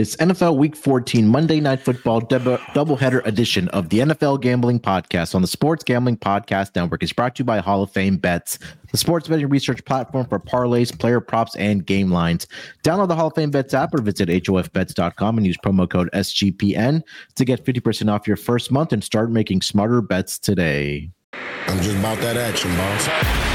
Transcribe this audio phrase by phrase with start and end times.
[0.00, 5.34] This NFL Week 14 Monday Night Football double, doubleheader edition of the NFL Gambling Podcast
[5.34, 8.58] on the Sports Gambling Podcast Network is brought to you by Hall of Fame Bets,
[8.90, 12.46] the sports betting research platform for parlays, player props, and game lines.
[12.82, 17.02] Download the Hall of Fame Bets app or visit HOFBets.com and use promo code SGPN
[17.34, 21.10] to get 50% off your first month and start making smarter bets today.
[21.34, 23.49] I'm just about that action, boss.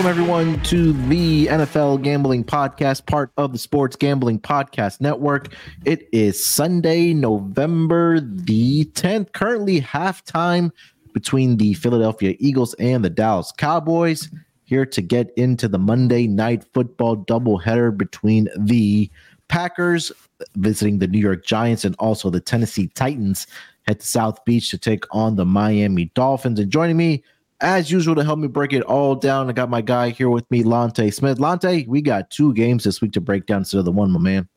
[0.00, 5.54] Welcome, everyone, to the NFL Gambling Podcast, part of the Sports Gambling Podcast Network.
[5.84, 10.70] It is Sunday, November the 10th, currently halftime
[11.12, 14.30] between the Philadelphia Eagles and the Dallas Cowboys.
[14.64, 19.10] Here to get into the Monday night football doubleheader between the
[19.48, 20.10] Packers
[20.54, 23.46] visiting the New York Giants and also the Tennessee Titans
[23.86, 26.58] at South Beach to take on the Miami Dolphins.
[26.58, 27.22] And joining me,
[27.60, 30.50] as usual, to help me break it all down, I got my guy here with
[30.50, 31.38] me, Lonte Smith.
[31.38, 34.18] Lonte, we got two games this week to break down instead of the one, my
[34.18, 34.48] man.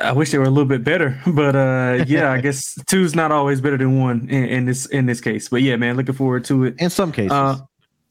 [0.00, 3.32] I wish they were a little bit better, but uh, yeah, I guess two's not
[3.32, 5.48] always better than one in, in, this in this case.
[5.48, 6.74] But yeah, man, looking forward to it.
[6.78, 7.58] In some cases, uh,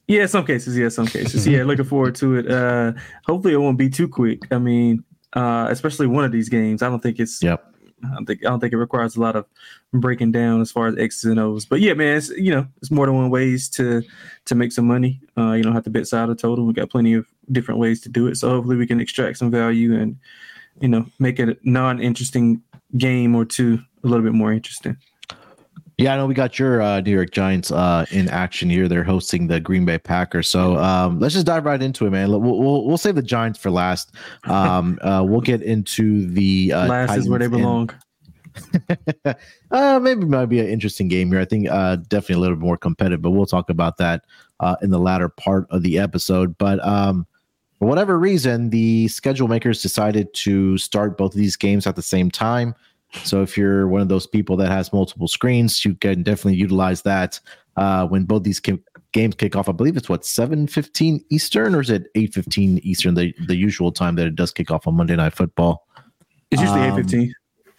[0.07, 2.49] yeah, some cases, yeah, some cases, yeah, looking forward to it.
[2.49, 2.93] Uh,
[3.25, 4.39] hopefully, it won't be too quick.
[4.51, 6.81] I mean, uh, especially one of these games.
[6.81, 7.72] I don't think it's yep.
[8.05, 9.45] I don't think I don't think it requires a lot of
[9.93, 11.65] breaking down as far as X's and O's.
[11.65, 14.03] But yeah, man, it's you know it's more than one ways to
[14.45, 15.21] to make some money.
[15.37, 16.65] Uh, you don't have to bet side of total.
[16.65, 18.37] We got plenty of different ways to do it.
[18.37, 20.17] So hopefully we can extract some value and
[20.79, 22.61] you know make it a non-interesting
[22.97, 24.97] game or two a little bit more interesting.
[25.97, 28.87] Yeah, I know we got your uh, New York Giants uh, in action here.
[28.87, 30.49] They're hosting the Green Bay Packers.
[30.49, 32.29] So um, let's just dive right into it, man.
[32.31, 34.11] We'll, we'll, we'll save the Giants for last.
[34.45, 37.91] Um, uh, we'll get into the uh, last Titans is where they belong.
[39.25, 39.35] And,
[39.71, 41.39] uh, maybe might be an interesting game here.
[41.39, 44.25] I think uh, definitely a little bit more competitive, but we'll talk about that
[44.59, 46.57] uh, in the latter part of the episode.
[46.57, 47.27] But um,
[47.77, 52.01] for whatever reason, the schedule makers decided to start both of these games at the
[52.01, 52.73] same time.
[53.23, 57.03] So if you're one of those people that has multiple screens, you can definitely utilize
[57.03, 57.39] that
[57.77, 58.81] uh, when both these ki-
[59.11, 59.69] games kick off.
[59.69, 63.13] I believe it's what seven fifteen Eastern, or is it eight fifteen Eastern?
[63.13, 65.87] The the usual time that it does kick off on Monday Night Football.
[66.51, 67.33] It's usually um, eight fifteen.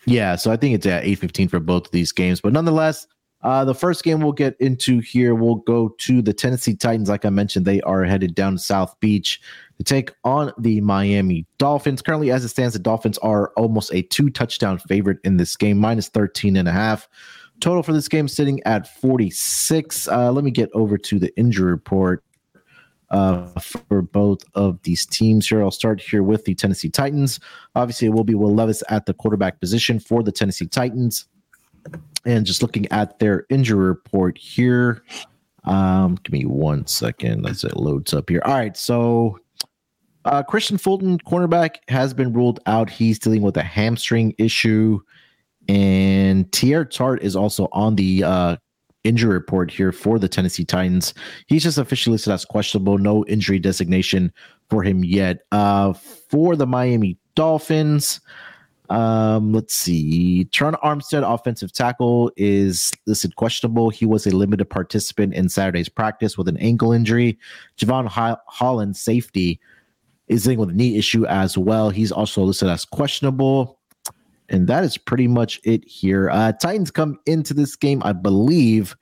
[0.07, 2.41] Yeah, so I think it's at eight fifteen for both of these games.
[2.41, 3.07] But nonetheless,
[3.43, 7.09] uh, the first game we'll get into here, we'll go to the Tennessee Titans.
[7.09, 9.41] Like I mentioned, they are headed down to South Beach
[9.79, 12.03] to take on the Miami Dolphins.
[12.03, 15.79] Currently, as it stands, the Dolphins are almost a two touchdown favorite in this game,
[15.79, 17.09] minus 13 and a half.
[17.61, 20.09] Total for this game sitting at 46.
[20.09, 22.25] Uh, let me get over to the injury report
[23.11, 25.63] uh, for both of these teams here.
[25.63, 27.39] I'll start here with the Tennessee Titans.
[27.75, 31.27] Obviously, it will be Will Levis at the quarterback position for the Tennessee Titans.
[32.25, 35.05] And just looking at their injury report here.
[35.65, 38.43] Um, give me one second as it loads up here.
[38.45, 39.39] All right, so
[40.25, 42.91] uh, Kristian Fulton, cornerback, has been ruled out.
[42.91, 45.01] He's dealing with a hamstring issue.
[45.69, 48.57] And Teair Tart is also on the uh,
[49.05, 51.15] injury report here for the Tennessee Titans.
[51.47, 52.99] He's just officially listed as questionable.
[52.99, 54.33] No injury designation
[54.69, 55.41] for him yet.
[55.53, 58.21] Uh, for the Miami Dolphins,
[58.91, 60.47] um, let's see.
[60.51, 63.91] Terron Armstead, offensive tackle, is listed questionable.
[63.91, 67.39] He was a limited participant in Saturday's practice with an ankle injury.
[67.79, 68.09] Jevon
[68.47, 69.61] Holland, safety,
[70.29, 71.91] is dealing with a knee issue as well.
[71.91, 73.79] He's also listed as questionable.
[74.49, 76.31] And that is pretty much it here.
[76.31, 78.95] Uh, Titans come into this game, I believe,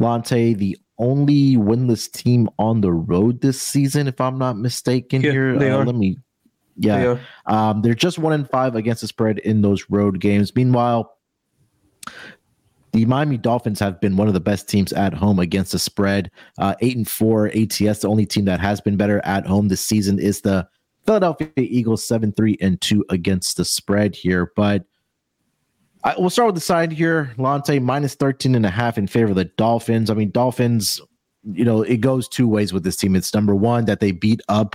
[0.00, 5.22] Lonte, the only winless team on the road this season, if I'm not mistaken.
[5.22, 5.86] Yeah, here, they uh, are.
[5.86, 6.16] let me.
[6.78, 7.20] Yeah, they
[7.54, 10.54] um, they're just one in five against the spread in those road games.
[10.54, 11.16] Meanwhile,
[12.96, 16.30] the Miami Dolphins have been one of the best teams at home against the spread.
[16.58, 18.00] Uh, eight and four ATS.
[18.00, 20.66] The only team that has been better at home this season is the
[21.04, 24.50] Philadelphia Eagles, seven three and two against the spread here.
[24.56, 24.86] But
[26.04, 27.34] I, we'll start with the side here.
[27.36, 30.08] Lonte minus 13 and a half in favor of the Dolphins.
[30.08, 30.98] I mean, Dolphins,
[31.44, 33.14] you know, it goes two ways with this team.
[33.14, 34.74] It's number one that they beat up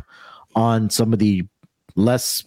[0.55, 1.43] on some of the
[1.95, 2.43] less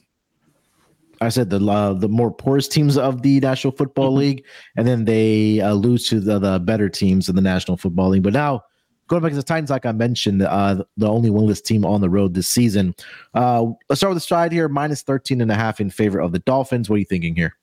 [1.20, 4.18] I said the uh, the more poorest teams of the National Football mm-hmm.
[4.18, 4.44] League,
[4.76, 8.22] and then they uh, lose to the, the, better teams in the National Football League.
[8.22, 8.64] But now
[9.08, 12.10] going back to the Titans, like I mentioned, uh, the only winless team on the
[12.10, 12.94] road this season.
[13.34, 16.32] Uh, let's start with the stride here, minus 13 and a half in favor of
[16.32, 16.88] the Dolphins.
[16.88, 17.56] What are you thinking here?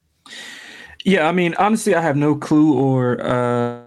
[1.03, 3.81] Yeah, I mean, honestly, I have no clue or uh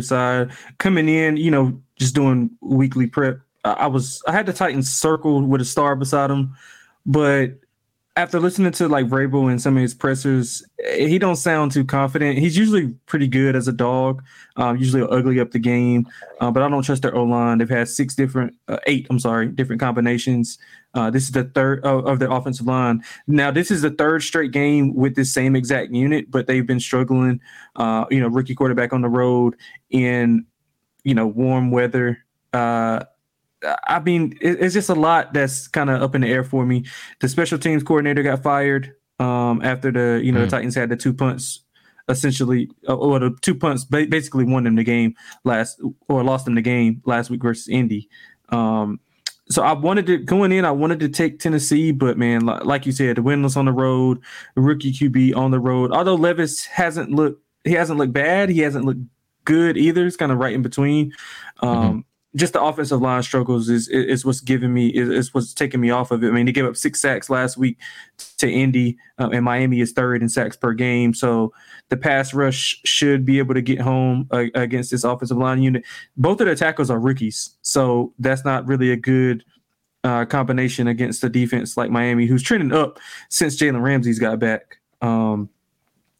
[0.00, 3.40] side coming in, you know, just doing weekly prep.
[3.64, 6.54] I was I had the Titans circled with a star beside him,
[7.08, 7.58] but
[8.18, 10.64] after listening to like Vrabel and some of his pressers,
[10.96, 12.36] he don't sound too confident.
[12.36, 14.24] He's usually pretty good as a dog.
[14.56, 16.06] Um, usually ugly up the game,
[16.40, 17.58] uh, but I don't trust their O line.
[17.58, 20.58] They've had six different, uh, eight, I'm sorry, different combinations.
[20.94, 23.04] Uh, this is the third of, of their offensive line.
[23.28, 26.80] Now, this is the third straight game with this same exact unit, but they've been
[26.80, 27.40] struggling.
[27.76, 29.54] Uh, you know, rookie quarterback on the road
[29.90, 30.44] in,
[31.04, 32.18] you know, warm weather.
[33.64, 36.64] Uh, I mean, it's just a lot that's kind of up in the air for
[36.64, 36.84] me.
[37.20, 40.44] The special teams coordinator got fired um, after the you know mm.
[40.44, 41.64] the Titans had the two punts
[42.08, 45.14] essentially, uh, or the two punts basically won them the game
[45.44, 48.08] last or lost them the game last week versus Indy.
[48.48, 49.00] Um,
[49.50, 50.64] so I wanted to going in.
[50.64, 54.20] I wanted to take Tennessee, but man, like you said, the winless on the road,
[54.54, 55.90] the rookie QB on the road.
[55.92, 58.50] Although Levis hasn't looked, he hasn't looked bad.
[58.50, 59.00] He hasn't looked
[59.44, 60.06] good either.
[60.06, 61.12] It's kind of right in between.
[61.60, 61.98] Um, mm-hmm
[62.38, 65.90] just the offensive line struggles is is what's giving me is, is, what's taking me
[65.90, 66.28] off of it.
[66.28, 67.78] I mean, they gave up six sacks last week
[68.38, 71.12] to Indy, uh, and Miami is third in sacks per game.
[71.12, 71.52] So
[71.88, 75.84] the pass rush should be able to get home uh, against this offensive line unit.
[76.16, 79.44] Both of the tackles are rookies, so that's not really a good
[80.04, 82.98] uh, combination against the defense like Miami, who's trending up
[83.28, 84.78] since Jalen Ramsey's got back.
[85.02, 85.50] Um,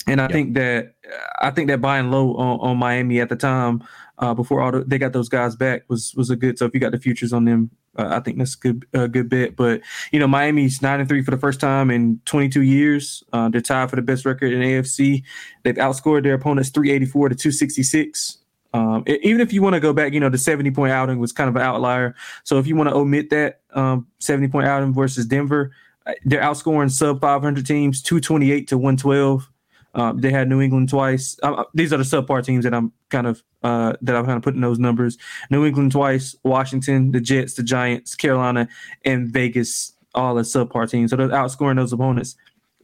[0.08, 0.32] and I yep.
[0.32, 0.94] think that
[1.40, 3.82] I think that buying low on, on Miami at the time
[4.19, 6.58] uh, before all the, they got those guys back was was a good.
[6.58, 9.08] So if you got the futures on them, uh, I think that's a good a
[9.08, 9.56] good bet.
[9.56, 9.81] But
[10.12, 13.22] you know, Miami's nine and three for the first time in 22 years.
[13.32, 15.22] Uh, they're tied for the best record in AFC.
[15.62, 18.38] They've outscored their opponents 384 to 266.
[18.75, 21.32] Um, even if you want to go back, you know, the 70 point outing was
[21.32, 22.14] kind of an outlier.
[22.44, 25.72] So if you want to omit that um, 70 point outing versus Denver,
[26.06, 29.50] uh, they're outscoring sub 500 teams 228 to 112.
[29.94, 31.38] Um, they had New England twice.
[31.43, 34.37] Uh, uh, these are the subpar teams that I'm kind of uh, that I'm kind
[34.37, 35.17] of putting those numbers.
[35.50, 38.69] New England twice, Washington, the Jets, the Giants, Carolina,
[39.05, 41.11] and Vegas, all as subpar teams.
[41.11, 42.37] So they're outscoring those opponents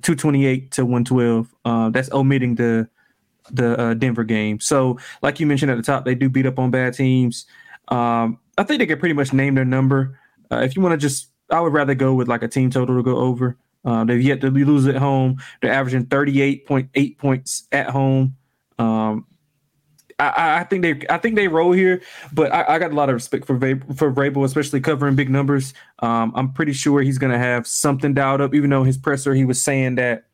[0.03, 1.55] 228 to 112.
[1.65, 2.89] Uh, that's omitting the
[3.51, 4.59] the uh, Denver game.
[4.59, 7.47] So, like you mentioned at the top, they do beat up on bad teams.
[7.89, 10.19] Um, I think they can pretty much name their number.
[10.51, 13.03] If you want to just, I would rather go with like a team total to
[13.03, 13.59] go over.
[13.85, 15.39] Uh, they've yet to lose at home.
[15.61, 18.37] They're averaging 38.8 points at home.
[18.79, 19.27] Um,
[20.19, 22.03] I, I, think they I think they roll here,
[22.33, 23.59] but I, I got a lot of respect for
[23.95, 25.75] for Vrabel, especially covering big numbers.
[26.01, 28.55] Um, I'm pretty sure he's going to have something dialed up.
[28.55, 30.25] Even though his presser, he was saying that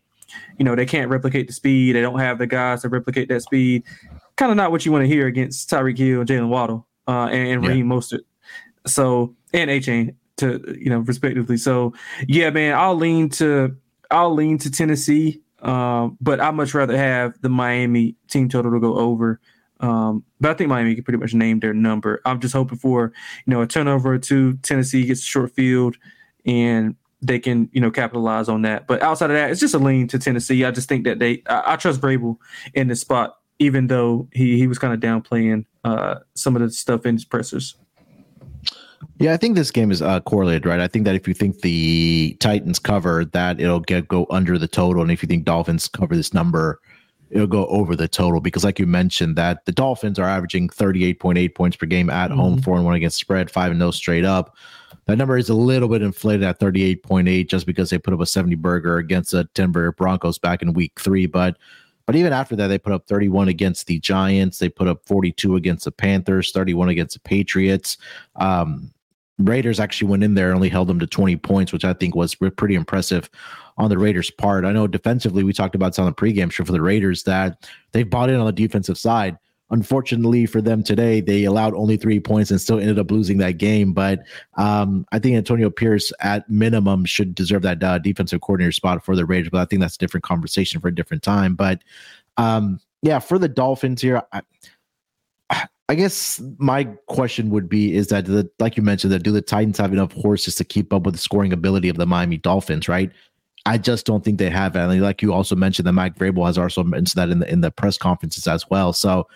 [0.59, 3.43] you know they can't replicate the speed, they don't have the guys to replicate that
[3.43, 3.85] speed.
[4.37, 7.49] Kind of not what you want to hear against Tyreek Hill, Jaylen Waddle, uh, and,
[7.49, 7.69] and yeah.
[7.71, 8.21] Raheem Mostert.
[8.87, 11.57] So and Achane to you know respectively.
[11.57, 11.95] So
[12.27, 13.77] yeah, man, I'll lean to
[14.11, 18.81] I'll lean to Tennessee, um, but I'd much rather have the Miami team total to
[18.81, 19.41] go over.
[19.81, 22.21] Um, but I think Miami can pretty much name their number.
[22.25, 23.13] I'm just hoping for
[23.47, 24.55] you know a turnover or two.
[24.59, 25.97] Tennessee gets a short field,
[26.45, 28.87] and they can you know capitalize on that.
[28.87, 30.65] But outside of that, it's just a lean to Tennessee.
[30.65, 32.37] I just think that they I, I trust Vrabel
[32.75, 36.71] in this spot, even though he he was kind of downplaying uh, some of the
[36.71, 37.77] stuff in his pressers.
[39.19, 40.81] Yeah, I think this game is uh, correlated, right?
[40.81, 44.69] I think that if you think the Titans cover, that it'll get go under the
[44.69, 46.81] total, and if you think Dolphins cover this number,
[47.31, 48.41] it'll go over the total.
[48.41, 51.87] Because, like you mentioned, that the Dolphins are averaging thirty eight point eight points per
[51.87, 52.41] game at mm-hmm.
[52.41, 54.55] home, four and one against spread, five and no straight up.
[55.07, 57.99] That number is a little bit inflated at thirty eight point eight, just because they
[57.99, 61.57] put up a seventy burger against the Denver Broncos back in Week Three, but.
[62.11, 64.59] But even after that, they put up 31 against the Giants.
[64.59, 67.99] They put up 42 against the Panthers, 31 against the Patriots.
[68.35, 68.93] Um,
[69.39, 72.17] Raiders actually went in there and only held them to 20 points, which I think
[72.17, 73.31] was pretty impressive
[73.79, 74.65] on the Raiders' part.
[74.65, 77.71] I know defensively, we talked about this on the pregame show for the Raiders that
[77.93, 79.39] they've bought in on the defensive side.
[79.71, 83.59] Unfortunately for them today, they allowed only three points and still ended up losing that
[83.59, 83.93] game.
[83.93, 84.21] But
[84.57, 89.15] um, I think Antonio Pierce, at minimum, should deserve that uh, defensive coordinator spot for
[89.15, 89.51] the Raiders.
[89.51, 91.55] But I think that's a different conversation for a different time.
[91.55, 91.83] But
[92.37, 94.43] um, yeah, for the Dolphins here, I,
[95.89, 99.43] I guess my question would be is that the, like you mentioned that do the
[99.43, 102.89] Titans have enough horses to keep up with the scoring ability of the Miami Dolphins,
[102.89, 103.11] right?
[103.67, 106.57] I just don't think they have And like you also mentioned that Mike Vrabel has
[106.57, 108.93] also mentioned that in the in the press conferences as well.
[108.93, 109.27] So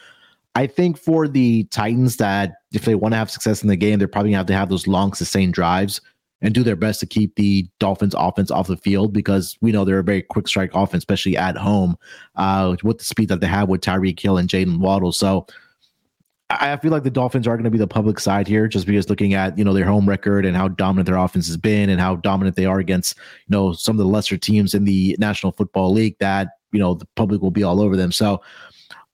[0.55, 3.99] I think for the Titans that if they want to have success in the game,
[3.99, 6.01] they're probably gonna have to have those long sustained drives
[6.43, 9.85] and do their best to keep the Dolphins offense off the field because we know
[9.85, 11.97] they're a very quick strike offense, especially at home,
[12.37, 15.11] uh, with the speed that they have with Tyreek Hill and Jaden Waddle.
[15.11, 15.47] So
[16.51, 19.09] I feel like the Dolphins are going to be the public side here, just because
[19.09, 22.01] looking at you know their home record and how dominant their offense has been, and
[22.01, 25.53] how dominant they are against you know some of the lesser teams in the National
[25.53, 26.17] Football League.
[26.21, 28.13] That you know the public will be all over them.
[28.13, 28.43] So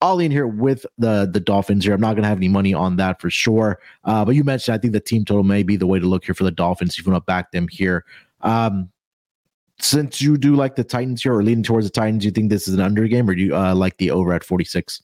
[0.01, 1.95] I'll lean here with the the Dolphins here.
[1.95, 3.81] I'm not going to have any money on that for sure.
[4.05, 6.25] Uh, but you mentioned I think the team total may be the way to look
[6.25, 8.05] here for the Dolphins if you want to back them here.
[8.41, 8.91] Um,
[9.79, 12.51] since you do like the Titans here or leaning towards the Titans, do you think
[12.51, 15.03] this is an under game or do you uh, like the over at 46?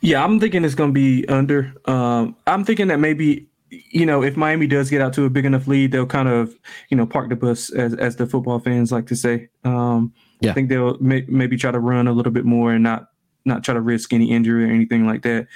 [0.00, 1.72] Yeah, I'm thinking it's going to be under.
[1.86, 5.44] Um, I'm thinking that maybe you know if Miami does get out to a big
[5.44, 6.58] enough lead, they'll kind of
[6.90, 9.48] you know park the bus as as the football fans like to say.
[9.64, 10.50] Um, yeah.
[10.50, 13.07] I think they'll may, maybe try to run a little bit more and not
[13.48, 15.48] not try to risk any injury or anything like that.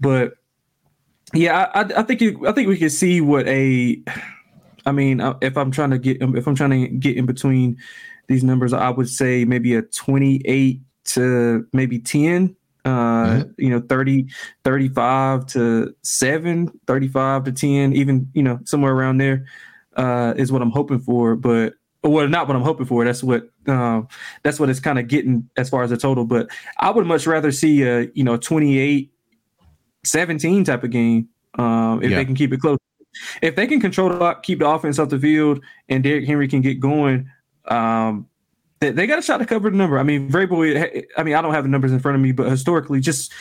[0.00, 0.34] But
[1.34, 4.02] yeah, I, I think you, I think we can see what a.
[4.86, 7.76] I mean, uh, if I'm trying to get if I'm trying to get in between
[8.28, 13.50] these numbers, I would say maybe a 28 to maybe 10 uh mm-hmm.
[13.58, 14.26] you know 30
[14.64, 19.44] 35 to 7 35 to 10 even you know somewhere around there
[19.96, 23.49] uh is what i'm hoping for but well not what i'm hoping for that's what
[23.66, 24.08] um
[24.42, 26.48] that's what it's kind of getting as far as the total but
[26.78, 29.12] i would much rather see a you know 28
[30.04, 32.16] 17 type of game um if yeah.
[32.16, 32.78] they can keep it close
[33.42, 36.60] if they can control the keep the offense off the field and Derrick Henry can
[36.60, 37.28] get going
[37.66, 38.26] um
[38.80, 39.98] they, they got a shot to cover the number.
[39.98, 41.04] I mean, Vrabel.
[41.16, 43.32] I mean, I don't have the numbers in front of me, but historically, just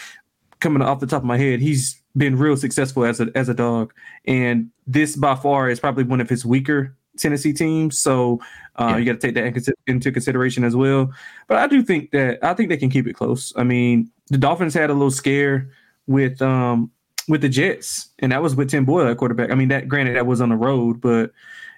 [0.59, 3.53] coming off the top of my head, he's been real successful as a as a
[3.53, 3.93] dog,
[4.25, 7.97] and this by far is probably one of his weaker Tennessee teams.
[7.97, 8.39] So
[8.75, 8.97] uh, yeah.
[8.97, 11.11] you got to take that into consideration as well.
[11.47, 13.53] But I do think that I think they can keep it close.
[13.55, 15.69] I mean, the Dolphins had a little scare
[16.07, 16.91] with um
[17.27, 19.51] with the Jets, and that was with Tim Boyle at quarterback.
[19.51, 21.31] I mean, that granted that was on the road, but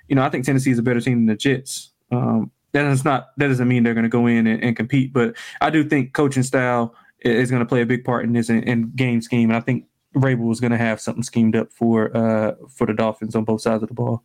[0.07, 1.91] you know I think Tennessee is a better team than the Jets.
[2.11, 5.13] Um, that is not that doesn't mean they're going to go in and, and, compete.
[5.13, 8.49] But I do think coaching style is going to play a big part in this
[8.49, 9.49] and, game scheme.
[9.49, 12.93] And I think Vrabel is going to have something schemed up for uh, for the
[12.93, 14.23] Dolphins on both sides of the ball.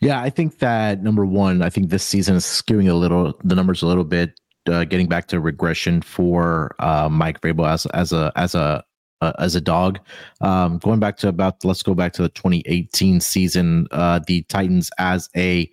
[0.00, 3.54] Yeah, I think that number one, I think this season is skewing a little the
[3.54, 4.38] numbers a little bit,
[4.68, 8.84] uh, getting back to regression for uh, Mike Vrabel as as a as a
[9.20, 9.98] uh, as a dog.
[10.40, 14.90] Um, going back to about let's go back to the 2018 season, uh, the Titans
[14.98, 15.70] as a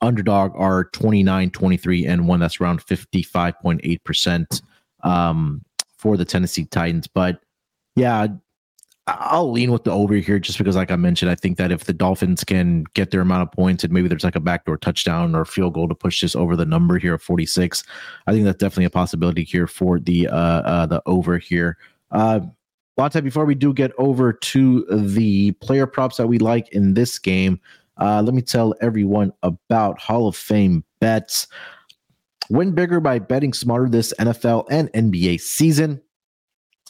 [0.00, 4.62] underdog are 29, 23, and one that's around 55.8%
[5.02, 5.62] um,
[5.96, 7.06] for the Tennessee Titans.
[7.06, 7.40] But
[7.96, 8.28] yeah,
[9.08, 11.84] I'll lean with the over here just because, like I mentioned, I think that if
[11.84, 15.34] the Dolphins can get their amount of points and maybe there's like a backdoor touchdown
[15.34, 17.84] or field goal to push this over the number here of 46,
[18.26, 21.78] I think that's definitely a possibility here for the uh, uh the over here.
[22.10, 22.40] Uh,
[22.98, 27.18] Lonte, before we do get over to the player props that we like in this
[27.18, 27.60] game,
[27.98, 31.46] uh, let me tell everyone about Hall of Fame bets.
[32.50, 36.00] Win bigger by betting smarter this NFL and NBA season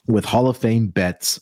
[0.07, 1.41] with Hall of Fame bets.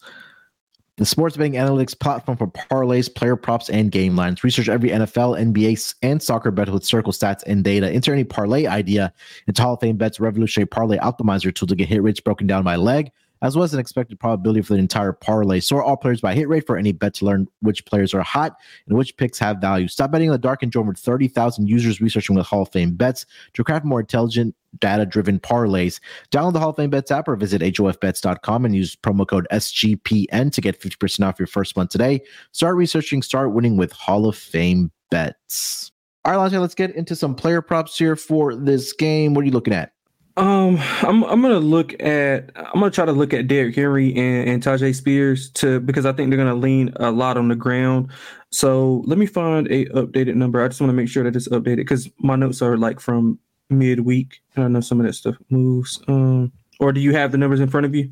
[0.99, 4.43] The sports betting analytics platform for parlays, player props, and game lines.
[4.43, 7.91] Research every NFL, NBA, and soccer bet with circle stats and data.
[7.91, 9.13] Enter any parlay idea
[9.47, 12.65] into Hall of Fame Bets Revolutionary Parlay Optimizer tool to get hit rates broken down
[12.65, 13.13] by leg
[13.43, 15.61] as well as an expected probability for the entire parlay.
[15.61, 18.57] Sort all players by hit rate for any bet to learn which players are hot
[18.87, 19.89] and which picks have value.
[19.89, 22.95] Stop betting in the dark and join over 30,000 users researching with Hall of Fame
[22.95, 26.01] bets to craft more intelligent, data driven parlays.
[26.31, 30.53] Download the Hall of Fame Bets app or visit HOFBets.com and use promo code SGPN
[30.53, 32.21] to get 50% off your first month today.
[32.53, 35.93] Start researching, start winning with Hall of Fame bets.
[36.25, 39.33] All right, Lance, let's get into some player props here for this game.
[39.35, 39.93] What are you looking at?
[40.37, 44.49] Um, I'm I'm gonna look at I'm gonna try to look at Derrick Henry and,
[44.49, 48.11] and Tyjae Spears to because I think they're gonna lean a lot on the ground.
[48.51, 50.63] So let me find a updated number.
[50.63, 53.39] I just want to make sure that it's updated because my notes are like from
[53.71, 56.03] midweek, and I know some of that stuff moves.
[56.07, 58.11] Um, or do you have the numbers in front of you?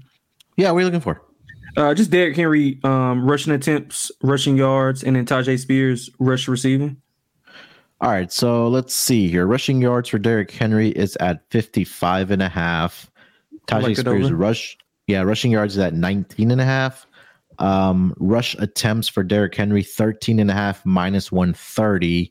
[0.57, 1.21] Yeah, what are you looking for?
[1.77, 6.97] Uh, just Derrick Henry um, rushing attempts, rushing yards, and then Tyjae Spears rush receiving.
[8.05, 9.47] All right, so let's see here.
[9.47, 13.11] Rushing yards for Derrick Henry is at 55 and a half.
[13.67, 17.07] Tyjae like Spears rush, yeah, rushing yards is at 19 and a half.
[17.59, 22.31] Um, rush attempts for Derrick Henry 13 and a half minus 130.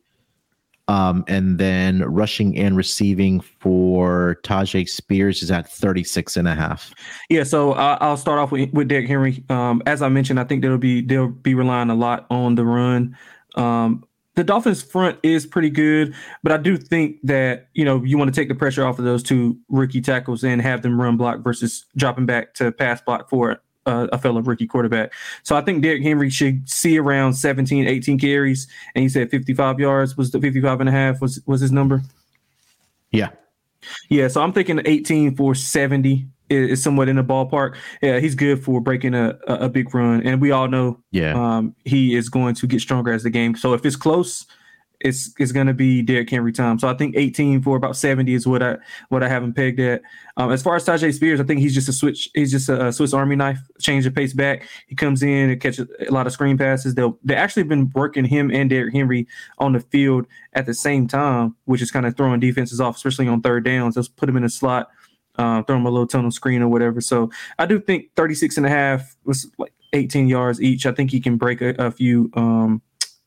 [0.89, 6.93] Um, and then rushing and receiving for Tyjae Spears is at 36 and a half.
[7.31, 9.43] Yeah, so uh, I'll start off with, with Derrick Henry.
[9.49, 12.63] Um, as I mentioned, I think they'll be they'll be relying a lot on the
[12.63, 13.17] run.
[13.55, 14.03] Um,
[14.35, 18.33] the Dolphins front is pretty good, but I do think that you know you want
[18.33, 21.39] to take the pressure off of those two rookie tackles and have them run block
[21.43, 25.13] versus dropping back to pass block for uh, a fellow rookie quarterback.
[25.43, 29.79] So I think Derrick Henry should see around 17, 18 carries, and he said 55
[29.79, 32.01] yards was the 55 and a half was was his number.
[33.11, 33.29] Yeah.
[34.09, 38.35] Yeah, so I'm thinking 18 for 70 is, is somewhat in the ballpark, yeah, he's
[38.35, 40.21] good for breaking a, a, big run.
[40.23, 41.33] And we all know Yeah.
[41.33, 43.55] um, he is going to get stronger as the game.
[43.55, 44.45] So if it's close,
[45.03, 46.79] it's it's going to be Derrick Henry time.
[46.79, 48.77] So I think 18 for about 70 is what I
[49.09, 50.01] what I have him pegged at.
[50.37, 52.29] Um, as far as Tyjae Spears, I think he's just a switch.
[52.33, 53.59] He's just a, Swiss Army knife.
[53.79, 54.67] Change the pace back.
[54.87, 56.95] He comes in and catches a lot of screen passes.
[56.95, 59.27] They'll they actually been working him and Derrick Henry
[59.59, 63.27] on the field at the same time, which is kind of throwing defenses off, especially
[63.27, 63.95] on third downs.
[63.95, 64.89] Let's put him in a slot.
[65.35, 67.01] Uh, throw him a little tunnel screen or whatever.
[67.01, 70.85] So I do think 36 and a half was like 18 yards each.
[70.85, 72.81] I think he can break a, a few um,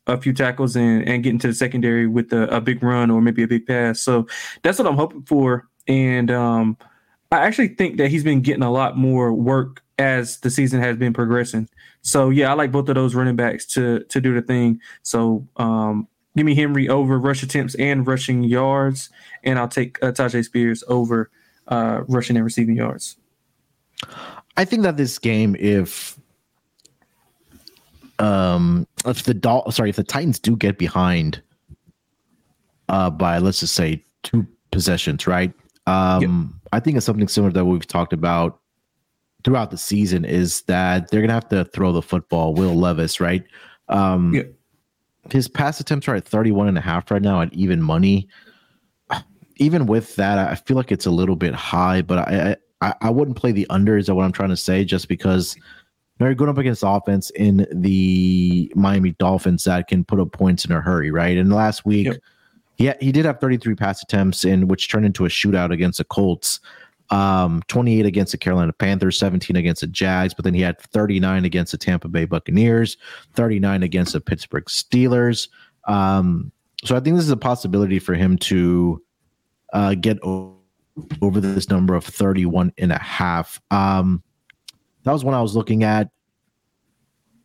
[0.07, 3.21] a few tackles and, and get into the secondary with a, a big run or
[3.21, 4.01] maybe a big pass.
[4.01, 4.27] So
[4.63, 5.69] that's what I'm hoping for.
[5.89, 6.77] And um,
[7.33, 10.97] I actually think that he's been getting a lot more work as the season has
[10.97, 11.69] been progressing.
[12.03, 14.81] So yeah, I like both of those running backs to to do the thing.
[15.03, 19.11] So um, give me Henry over rush attempts and rushing yards,
[19.43, 21.31] and I'll take uh, Tyjae Spears over
[21.69, 23.17] uh, rushing and receiving yards.
[24.57, 26.19] I think that this game, if
[28.19, 31.43] um if the Dol- sorry, if the Titans do get behind
[32.89, 35.53] uh by let's just say two possessions, right?
[35.87, 38.61] Um I think it's something similar that we've talked about
[39.45, 42.55] throughout the season is that they're gonna have to throw the football.
[42.55, 43.45] Will Levis, right?
[43.89, 44.43] Um Yeah.
[45.31, 48.29] his pass attempts are at 31 and a half right now at even money.
[49.57, 53.11] Even with that, I feel like it's a little bit high, but I I, I
[53.11, 55.57] wouldn't play the under, is what I'm trying to say, just because
[56.19, 60.73] they're going up against offense in the Miami Dolphins that can put up points in
[60.73, 61.37] a hurry, right?
[61.39, 62.17] And last week, Yep.
[62.79, 66.05] yeah, he did have 33 pass attempts in which turned into a shootout against the
[66.05, 66.61] Colts.
[67.11, 71.45] Um, 28 against the Carolina Panthers, 17 against the Jags, but then he had 39
[71.45, 72.97] against the Tampa Bay Buccaneers,
[73.35, 75.49] 39 against the Pittsburgh Steelers.
[75.87, 76.51] Um,
[76.85, 79.01] so I think this is a possibility for him to
[79.73, 80.57] uh, get o-
[81.23, 83.61] over this number of 31 and a half.
[83.71, 84.23] Um,
[85.05, 86.11] that was when I was looking at.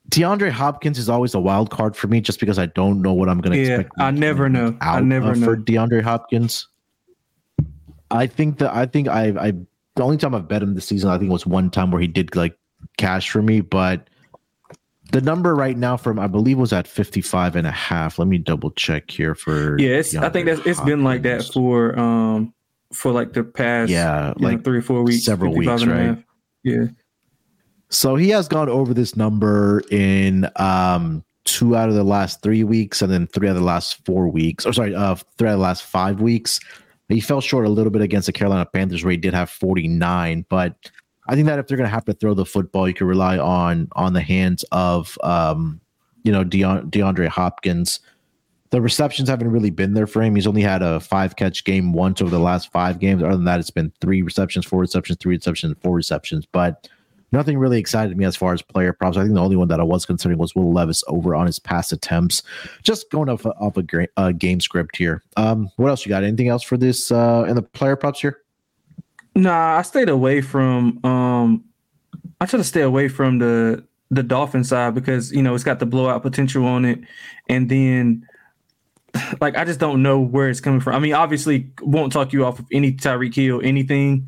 [0.10, 3.30] DeAndre Hopkins is always a wild card for me just because I don't know what
[3.30, 3.92] I'm going to Yeah, expect.
[3.98, 4.78] I never know.
[4.82, 5.56] I never uh, for.
[5.56, 6.68] DeAndre Hopkins.
[8.10, 9.52] I think that I think I I
[9.96, 12.08] the only time I've bet him this season I think was one time where he
[12.08, 12.58] did like
[12.98, 14.10] cash for me, but
[15.12, 18.18] the number right now from I believe was at 55 and a half.
[18.18, 21.44] Let me double check here for Yeah, it's, I think that's it's been like that
[21.44, 22.54] for um
[22.94, 26.18] for like the past Yeah, you know, like three or four weeks, several weeks, right?
[26.64, 26.86] Yeah,
[27.90, 32.64] So he has gone over this number in um two out of the last three
[32.64, 34.66] weeks, and then three out of the last four weeks.
[34.66, 36.60] Or sorry, uh, three out of the last five weeks.
[37.10, 40.46] He fell short a little bit against the Carolina Panthers, where he did have 49.
[40.48, 40.76] But
[41.32, 43.38] I think that if they're going to have to throw the football, you can rely
[43.38, 45.80] on on the hands of um,
[46.24, 48.02] you know Deon- DeAndre Hopkins.
[48.72, 50.36] The receptions haven't really been there for him.
[50.36, 53.24] He's only had a five catch game once over the last five games.
[53.24, 56.46] Other than that, it's been three receptions, four receptions, three receptions, four receptions.
[56.46, 56.90] But
[57.32, 59.16] nothing really excited me as far as player props.
[59.16, 61.60] I think the only one that I was considering was Will Levis over on his
[61.60, 62.44] pass attempts.
[62.84, 65.24] Just going off off a uh, game script here.
[65.38, 66.26] Um, what else you got?
[66.26, 68.42] Anything else for this uh, in the player props here?
[69.36, 71.64] Nah, I stayed away from um
[72.40, 75.80] I try to stay away from the the Dolphin side because you know it's got
[75.80, 77.00] the blowout potential on it,
[77.48, 78.28] and then
[79.42, 80.96] like I just don't know where it's coming from.
[80.96, 84.28] I mean, obviously, won't talk you off of any Tyreek Hill, anything.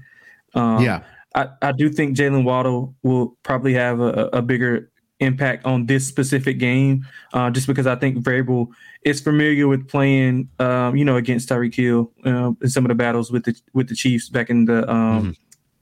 [0.53, 1.03] Um, yeah,
[1.35, 4.91] I, I do think Jaylen Waddle will probably have a, a bigger
[5.23, 8.67] impact on this specific game, uh, just because I think Vrabel
[9.03, 12.95] is familiar with playing, um, you know, against Tyreek Hill uh, in some of the
[12.95, 14.89] battles with the with the Chiefs back in the.
[14.89, 15.36] Um,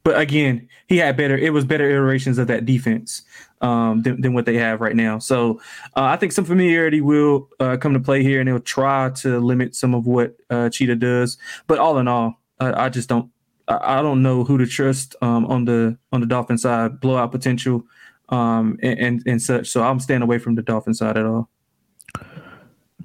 [0.03, 1.37] But again, he had better.
[1.37, 3.21] It was better iterations of that defense
[3.61, 5.19] um, than, than what they have right now.
[5.19, 5.61] So
[5.95, 9.39] uh, I think some familiarity will uh, come to play here, and they'll try to
[9.39, 11.37] limit some of what uh, Cheetah does.
[11.67, 13.29] But all in all, I, I just don't
[13.67, 17.31] I I don't know who to trust um, on the on the Dolphin side, blowout
[17.31, 17.85] potential,
[18.31, 19.69] um, and, and and such.
[19.69, 21.49] So I'm staying away from the Dolphin side at all.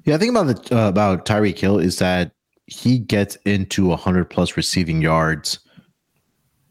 [0.05, 0.15] yeah.
[0.15, 2.31] I think about the uh, about Tyreek Hill is that
[2.65, 5.59] he gets into hundred plus receiving yards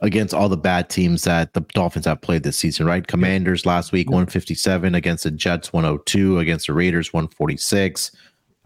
[0.01, 3.07] against all the bad teams that the Dolphins have played this season, right?
[3.07, 8.11] Commanders last week, 157 against the Jets, 102 against the Raiders, 146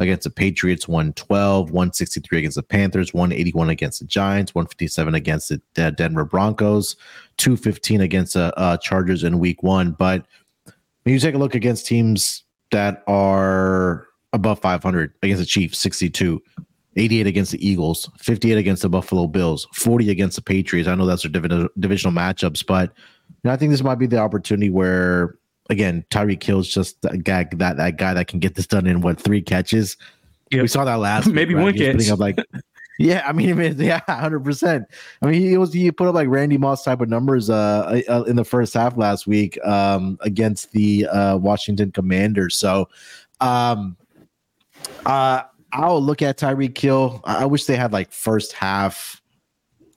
[0.00, 5.60] against the Patriots, 112, 163 against the Panthers, 181 against the Giants, 157 against the
[5.74, 6.96] De- Denver Broncos,
[7.36, 9.92] 215 against the uh, Chargers in week one.
[9.92, 10.26] But
[11.02, 16.42] when you take a look against teams that are above 500 against the Chiefs, 62,
[16.96, 20.88] 88 against the Eagles, 58 against the Buffalo Bills, 40 against the Patriots.
[20.88, 22.92] I know that's their divi- divisional matchups, but
[23.28, 25.36] you know, I think this might be the opportunity where,
[25.70, 29.00] again, Tyreek Hill's just that guy, that, that guy that can get this done in
[29.00, 29.96] what three catches.
[30.50, 30.62] Yep.
[30.62, 31.62] We saw that last Maybe right?
[31.62, 32.10] one putting catch.
[32.10, 32.38] up like
[33.00, 34.84] Yeah, I mean, yeah, hundred percent.
[35.22, 38.24] I mean, he was he put up like Randy Moss type of numbers uh, uh
[38.24, 42.56] in the first half last week um against the uh Washington Commanders.
[42.56, 42.90] So,
[43.40, 43.96] um,
[45.06, 47.22] uh, I'll look at Tyreek Hill.
[47.24, 49.22] I wish they had like first half,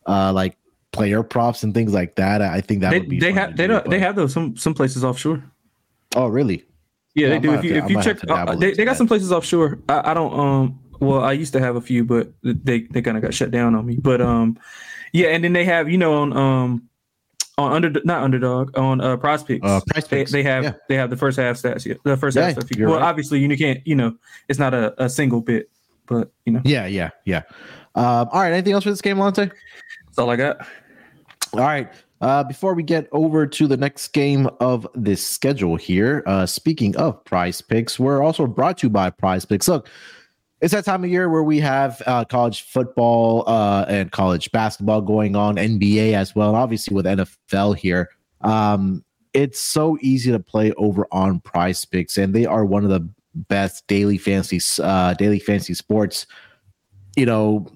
[0.06, 0.56] uh, like
[0.94, 2.42] player props and things like that.
[2.42, 3.20] I think that they, would be.
[3.20, 5.44] They have they do, don't they have those some some places offshore.
[6.15, 6.65] Oh, really?
[7.15, 7.54] Yeah, Yeah, they do.
[7.54, 8.97] If you to- if you check, uh, they, they got that.
[8.97, 9.80] some places offshore.
[9.89, 10.80] I, I don't um.
[10.99, 13.76] Well, I used to have a few, but they they kind of got shut down
[13.76, 13.97] on me.
[13.97, 14.58] But um,
[15.12, 16.89] yeah, and then they have you know on um
[17.58, 19.65] on under not underdog on uh prize picks.
[19.65, 20.73] Uh, Prize they, Picks, they have yeah.
[20.89, 21.86] they have the first half stats.
[21.86, 22.69] Yeah, the first Yeah, half stuff.
[22.80, 23.02] Well, right.
[23.02, 24.15] obviously you can't you know
[24.47, 25.69] it's not a, a single bit,
[26.08, 27.41] but you know Yeah, yeah, yeah.
[27.95, 28.54] Um, all right.
[28.54, 29.52] Anything else for this game, Lonte?
[30.06, 30.65] that's all I got.
[31.54, 31.91] All right.
[32.24, 36.96] Uh, before we get over to the next game of this schedule here, uh, speaking
[36.96, 39.68] of prize picks, we're also brought to you by prize picks.
[39.68, 39.90] Look,
[40.62, 45.02] it's that time of year where we have uh, college football uh, and college basketball
[45.02, 48.10] going on, NBA as well, and obviously with NFL here.
[48.40, 52.90] Um, it's so easy to play over on prize picks, and they are one of
[52.90, 53.06] the
[53.36, 56.26] best daily fantasy uh, daily fantasy sports,
[57.18, 57.68] you know,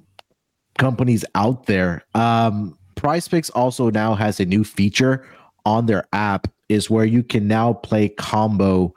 [0.77, 2.05] companies out there.
[2.15, 5.25] Um, Prize Picks also now has a new feature
[5.65, 8.93] on their app is where you can now play combo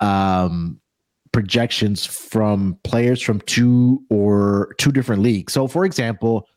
[0.00, 0.80] um,
[1.32, 5.52] projections from players from two or two different leagues.
[5.52, 6.48] So, for example,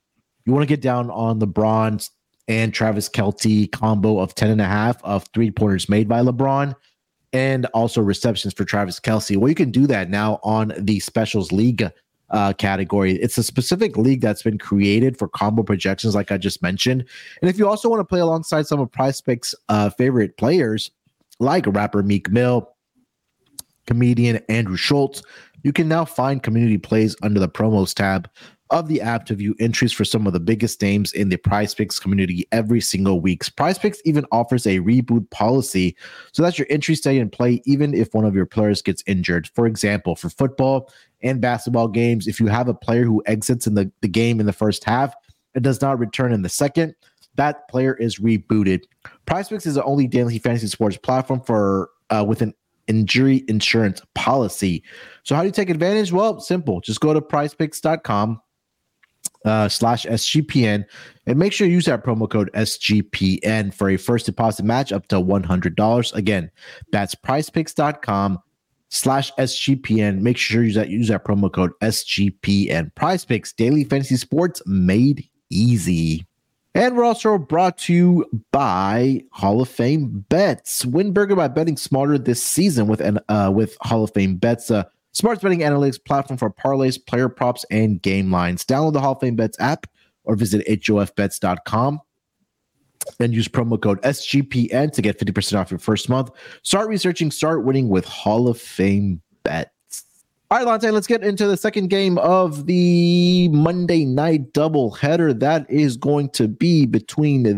[0.45, 2.09] you want to get down on LeBron
[2.47, 6.75] and Travis Kelce combo of 10 and a half of three pointers made by LeBron
[7.33, 9.37] and also receptions for Travis Kelce.
[9.37, 11.89] Well, you can do that now on the specials league
[12.29, 13.13] uh, category.
[13.15, 17.05] It's a specific league that's been created for combo projections, like I just mentioned.
[17.41, 20.91] And if you also want to play alongside some of Prize Picks' uh, favorite players,
[21.39, 22.69] like rapper Meek Mill,
[23.87, 25.23] comedian Andrew Schulz,
[25.63, 28.29] you can now find community plays under the promos tab
[28.75, 31.73] of the app to view entries for some of the biggest names in the Prize
[31.73, 33.43] Picks community every single week.
[33.55, 35.95] Prize Picks even offers a reboot policy
[36.33, 39.47] so that your entries stay in play even if one of your players gets injured.
[39.55, 43.75] For example, for football and basketball games, if you have a player who exits in
[43.75, 45.15] the, the game in the first half
[45.53, 46.95] and does not return in the second,
[47.35, 48.83] that player is rebooted.
[49.25, 52.53] Prize Picks is the only daily fantasy sports platform for uh, with an
[52.87, 54.83] injury insurance policy.
[55.23, 56.11] So how do you take advantage?
[56.11, 56.81] Well, simple.
[56.81, 58.41] Just go to prizepicks.com
[59.45, 60.85] uh, slash SGPN
[61.27, 65.07] and make sure you use that promo code SGPN for a first deposit match up
[65.07, 66.13] to $100.
[66.13, 66.51] Again,
[66.91, 68.39] that's prizepicks.com
[68.89, 70.21] slash SGPN.
[70.21, 72.93] Make sure you use that, use that promo code SGPN.
[72.95, 76.25] Prize Picks, daily fantasy sports made easy.
[76.73, 80.85] And we're also brought to you by Hall of Fame Bets.
[80.85, 84.69] Win burger by betting smarter this season with an uh, with Hall of Fame Bets,
[84.69, 88.63] a sports betting analytics platform for parlays, player props, and game lines.
[88.65, 89.87] Download the Hall of Fame Bets app
[90.25, 92.01] or visit hofbets.com
[93.19, 96.31] and use promo code SGPN to get 50% off your first month.
[96.63, 99.71] Start researching, start winning with Hall of Fame Bets.
[100.51, 105.39] All right, Lonte, let's get into the second game of the Monday night doubleheader.
[105.39, 107.55] That is going to be between the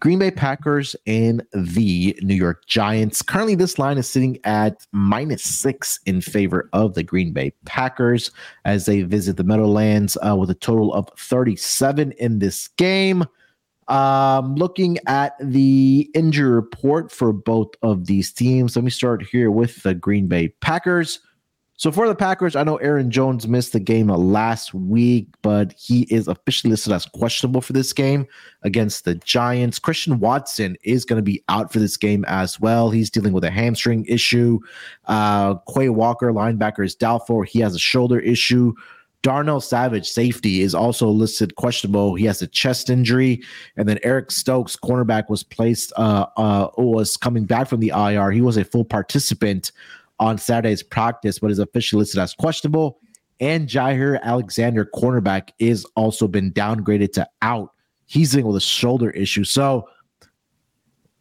[0.00, 3.20] Green Bay Packers and the New York Giants.
[3.20, 8.30] Currently, this line is sitting at minus six in favor of the Green Bay Packers
[8.64, 13.24] as they visit the Meadowlands uh, with a total of 37 in this game.
[13.88, 19.50] Um, looking at the injury report for both of these teams, let me start here
[19.50, 21.20] with the Green Bay Packers.
[21.80, 26.02] So for the Packers, I know Aaron Jones missed the game last week, but he
[26.10, 28.26] is officially listed as questionable for this game
[28.60, 29.78] against the Giants.
[29.78, 32.90] Christian Watson is going to be out for this game as well.
[32.90, 34.58] He's dealing with a hamstring issue.
[35.06, 37.40] Uh, Quay Walker, linebacker, is doubtful.
[37.40, 38.74] He has a shoulder issue.
[39.22, 42.14] Darnell Savage, safety, is also listed questionable.
[42.14, 43.42] He has a chest injury,
[43.78, 45.94] and then Eric Stokes, cornerback, was placed.
[45.96, 48.32] Uh, uh, was coming back from the IR.
[48.32, 49.72] He was a full participant
[50.20, 53.00] on Saturday's practice, but is officially listed as questionable.
[53.40, 57.70] And Jaire Alexander, cornerback, is also been downgraded to out.
[58.06, 59.44] He's dealing with a shoulder issue.
[59.44, 59.88] So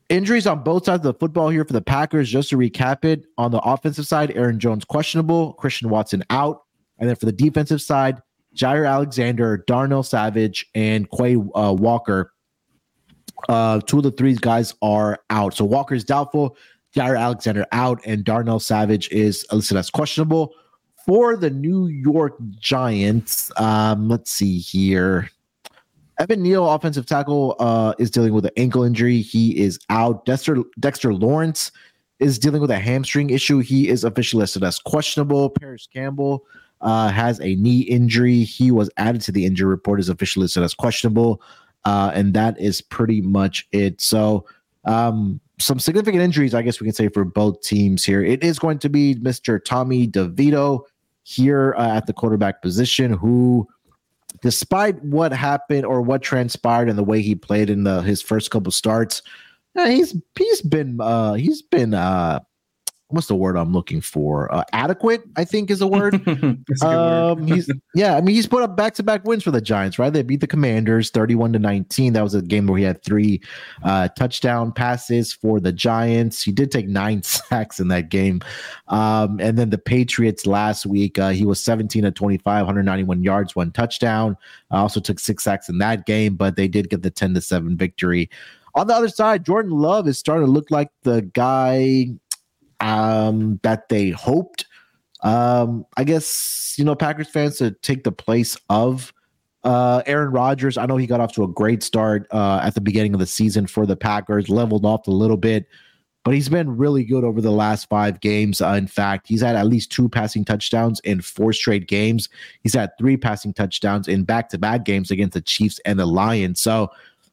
[0.09, 2.29] injuries on both sides of the football here for the Packers.
[2.29, 6.63] Just to recap it, on the offensive side, Aaron Jones questionable, Christian Watson out.
[6.97, 8.21] And then for the defensive side,
[8.53, 12.33] Jaire Alexander, Darnell Savage, and Quay uh, Walker.
[13.47, 15.53] Uh, two of the three guys are out.
[15.53, 16.57] So Walker's doubtful,
[16.95, 20.53] Jaire Alexander out, and Darnell Savage is listed as questionable.
[21.05, 25.29] For the New York Giants, um, let's see here.
[26.19, 29.21] Evan Neal, offensive tackle, uh, is dealing with an ankle injury.
[29.21, 30.25] He is out.
[30.25, 31.71] Dexter Dexter Lawrence
[32.19, 33.59] is dealing with a hamstring issue.
[33.59, 35.49] He is officially listed as questionable.
[35.49, 36.45] Parris Campbell
[36.81, 38.43] uh, has a knee injury.
[38.43, 41.41] He was added to the injury report, is officially listed as questionable,
[41.85, 44.01] uh, and that is pretty much it.
[44.01, 44.45] So,
[44.85, 48.23] um, some significant injuries, I guess we can say, for both teams here.
[48.23, 49.63] It is going to be Mr.
[49.63, 50.81] Tommy DeVito
[51.23, 53.67] here uh, at the quarterback position, who,
[54.41, 58.51] despite what happened or what transpired and the way he played in the, his first
[58.51, 59.21] couple starts,
[59.75, 62.39] uh, he's he's been uh, he's been uh,
[63.09, 64.53] what's the word I'm looking for?
[64.53, 66.15] Uh, adequate, I think is a word.
[66.83, 69.97] um, he's yeah, I mean he's put up back to back wins for the Giants,
[69.97, 70.13] right?
[70.13, 72.13] They beat the Commanders 31 to 19.
[72.13, 73.41] That was a game where he had three
[73.83, 76.43] uh, touchdown passes for the Giants.
[76.43, 78.41] He did take nine sacks in that game.
[78.87, 83.55] Um, and then the Patriots last week, uh, he was 17 to 25, 191 yards,
[83.55, 84.37] one touchdown.
[84.71, 87.41] I also took six sacks in that game, but they did get the 10 to
[87.41, 88.29] 7 victory.
[88.75, 92.09] On the other side, Jordan Love is starting to look like the guy
[92.79, 94.65] um, that they hoped.
[95.21, 99.13] Um, I guess you know Packers fans to take the place of
[99.63, 100.77] uh, Aaron Rodgers.
[100.77, 103.25] I know he got off to a great start uh, at the beginning of the
[103.25, 105.67] season for the Packers, leveled off a little bit,
[106.23, 108.61] but he's been really good over the last five games.
[108.61, 112.29] Uh, in fact, he's had at least two passing touchdowns in four straight games.
[112.61, 116.05] He's had three passing touchdowns in back to back games against the Chiefs and the
[116.05, 116.61] Lions.
[116.61, 116.91] So,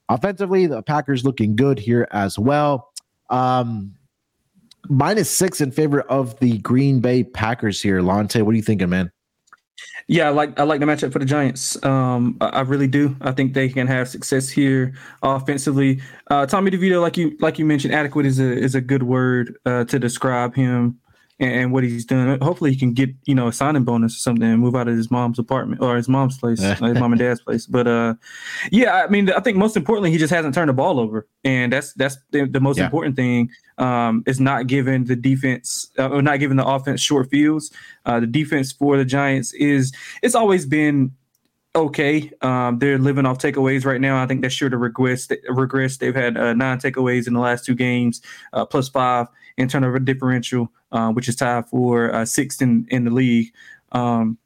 [0.08, 2.92] offensively, the Packers looking good here as well.
[3.30, 3.95] Um,
[4.88, 8.00] minus six in favor of the Green Bay Packers here.
[8.00, 9.10] Lonte, what are you thinking, man?
[10.08, 11.82] Yeah, I like I like the matchup for the Giants.
[11.84, 13.16] Um, I, I, really do.
[13.20, 16.00] I think they can have success here offensively.
[16.30, 19.58] Uh, Tommy DeVito, like you like you mentioned, adequate is a is a good word
[19.66, 21.00] uh, to describe him
[21.38, 22.40] and, and, what he's done.
[22.40, 24.96] Hopefully, he can get you know a signing bonus or something and move out of
[24.96, 27.66] his mom's apartment or his mom's place, his mom and dad's place.
[27.76, 28.14] But uh,
[28.70, 31.72] yeah, I mean, I think most importantly, he just hasn't turned the ball over, and
[31.72, 32.84] that's that's the, the most yeah.
[32.84, 33.50] important thing.
[33.78, 37.70] Um, is not giving the defense uh, or not giving the offense short fields.
[38.06, 41.12] Uh, the defense for the Giants is it's always been
[41.76, 42.32] okay.
[42.42, 44.22] Um, they're living off takeaways right now.
[44.22, 45.28] I think that's sure to regress.
[45.48, 45.98] Regress.
[45.98, 49.98] They've had uh, nine takeaways in the last two games, uh, plus five in turnover
[49.98, 53.52] differential, uh, which is tied for uh, sixth in, in the league.
[53.92, 54.38] Um,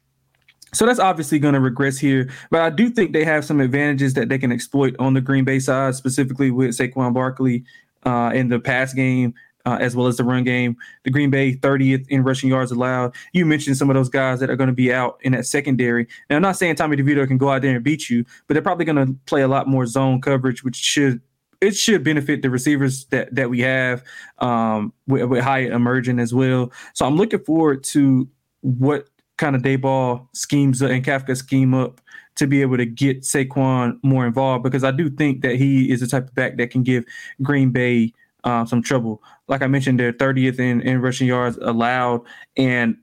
[0.73, 4.13] so that's obviously going to regress here, but I do think they have some advantages
[4.13, 7.65] that they can exploit on the Green Bay side, specifically with Saquon Barkley
[8.05, 9.33] uh, in the pass game.
[9.65, 10.75] Uh, as well as the run game.
[11.03, 13.13] The Green Bay 30th in rushing yards allowed.
[13.33, 16.07] You mentioned some of those guys that are going to be out in that secondary.
[16.29, 18.63] Now, I'm not saying Tommy DeVito can go out there and beat you, but they're
[18.63, 21.21] probably going to play a lot more zone coverage, which should
[21.61, 24.03] it should benefit the receivers that that we have
[24.39, 26.71] um, with, with Hyatt emerging as well.
[26.93, 28.27] So I'm looking forward to
[28.61, 32.01] what kind of Daboll schemes and Kafka scheme up
[32.35, 35.99] to be able to get Saquon more involved because I do think that he is
[35.99, 37.05] the type of back that can give
[37.41, 39.21] Green Bay uh, some trouble.
[39.47, 42.21] Like I mentioned, they're 30th in, in rushing yards allowed,
[42.57, 42.97] and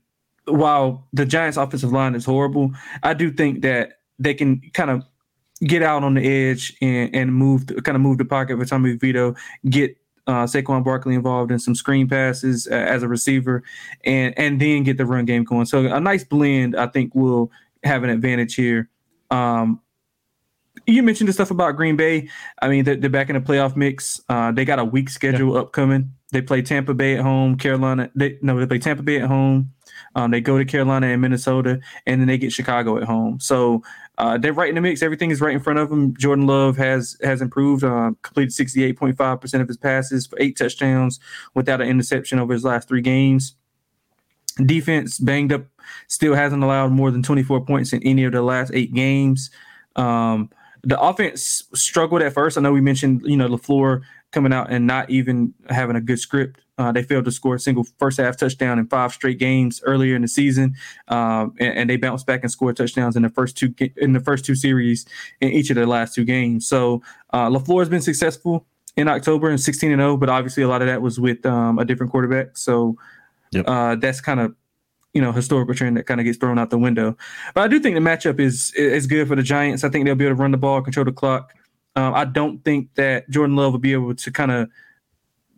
[0.45, 2.71] while the Giants' offensive line is horrible,
[3.03, 5.03] I do think that they can kind of
[5.61, 8.95] get out on the edge and, and move, kind of move the pocket for Tommy
[8.95, 9.35] Vito,
[9.69, 9.95] get
[10.27, 13.63] uh, Saquon Barkley involved in some screen passes uh, as a receiver,
[14.05, 15.65] and and then get the run game going.
[15.65, 17.51] So a nice blend, I think, will
[17.83, 18.89] have an advantage here.
[19.31, 19.81] Um,
[20.85, 22.29] you mentioned the stuff about Green Bay.
[22.61, 24.21] I mean, they're, they're back in the playoff mix.
[24.29, 25.61] Uh, they got a weak schedule yeah.
[25.61, 26.13] upcoming.
[26.31, 28.11] They play Tampa Bay at home, Carolina.
[28.15, 29.73] They no, they play Tampa Bay at home.
[30.15, 33.39] Um, they go to Carolina and Minnesota, and then they get Chicago at home.
[33.39, 33.83] So
[34.17, 35.01] uh, they're right in the mix.
[35.01, 36.15] Everything is right in front of them.
[36.17, 40.27] Jordan Love has has improved, uh, completed sixty eight point five percent of his passes
[40.27, 41.19] for eight touchdowns
[41.55, 43.55] without an interception over his last three games.
[44.63, 45.65] Defense banged up,
[46.07, 49.49] still hasn't allowed more than twenty four points in any of the last eight games.
[49.95, 50.51] Um,
[50.83, 52.57] the offense struggled at first.
[52.57, 56.19] I know we mentioned, you know, LaFleur coming out and not even having a good
[56.19, 56.61] script.
[56.77, 60.15] Uh, they failed to score a single first half touchdown in five straight games earlier
[60.15, 60.75] in the season,
[61.09, 64.19] um, and, and, they bounced back and scored touchdowns in the first two in the
[64.21, 65.05] first two series
[65.41, 66.65] in each of the last two games.
[66.67, 68.65] So uh, LaFleur has been successful
[68.95, 71.79] in October and 16 and 0, but obviously a lot of that was with um,
[71.79, 72.55] a different quarterback.
[72.55, 72.95] So
[73.51, 73.65] yep.
[73.67, 74.55] uh, that's kind of
[75.13, 77.17] you know historical trend that kind of gets thrown out the window.
[77.53, 79.83] But I do think the matchup is is good for the Giants.
[79.83, 81.53] I think they'll be able to run the ball, control the clock.
[81.95, 84.69] Um, I don't think that Jordan Love will be able to kind of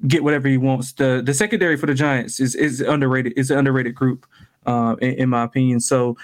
[0.07, 0.93] get whatever he wants.
[0.93, 3.33] The the secondary for the Giants is is underrated.
[3.35, 4.25] Is an underrated group,
[4.65, 5.79] uh, in, in, my opinion.
[5.79, 6.17] So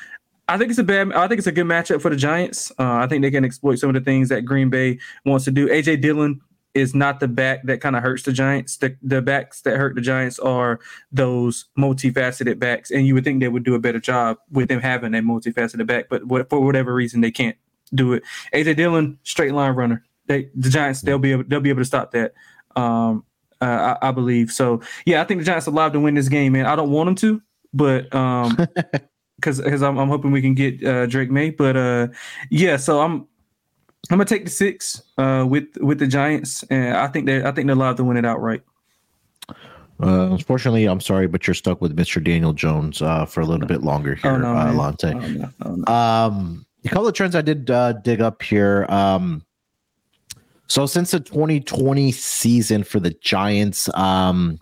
[0.47, 1.11] I think it's a bad.
[1.13, 2.71] I think it's a good matchup for the Giants.
[2.79, 5.51] Uh, I think they can exploit some of the things that Green Bay wants to
[5.51, 5.67] do.
[5.67, 6.41] AJ Dillon
[6.73, 8.77] is not the back that kind of hurts the Giants.
[8.77, 10.79] The, the backs that hurt the Giants are
[11.11, 14.79] those multifaceted backs, and you would think they would do a better job with them
[14.79, 17.57] having a multifaceted back, but what, for whatever reason they can't
[17.93, 18.23] do it.
[18.53, 20.03] AJ Dillon, straight line runner.
[20.27, 22.33] They, the Giants, they'll be able, they'll be able to stop that.
[22.75, 23.23] Um,
[23.61, 24.81] uh, I, I, believe so.
[25.05, 26.65] Yeah, I think the Giants are alive to win this game, man.
[26.65, 27.41] I don't want them to,
[27.73, 28.55] but um,
[29.37, 31.51] because because I'm, I'm hoping we can get uh, Drake Maye.
[31.51, 32.07] But uh,
[32.51, 33.27] yeah, so I'm
[34.09, 37.51] I'm gonna take the six uh, with with the Giants, and I think they I
[37.51, 38.63] think they're allowed to win it outright.
[39.99, 42.23] Uh, unfortunately, I'm sorry, but you're stuck with Mr.
[42.23, 44.71] Daniel Jones uh, for a little bit longer here, Oh, no, uh.
[44.71, 45.05] Lonte.
[45.15, 45.91] Oh, no, oh, no.
[45.93, 48.85] Um, a couple of trends I did uh, dig up here.
[48.89, 49.43] Um,
[50.67, 54.59] so since the 2020 season for the Giants, um,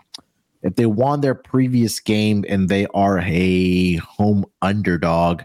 [0.63, 5.41] if they won their previous game and they are a home underdog,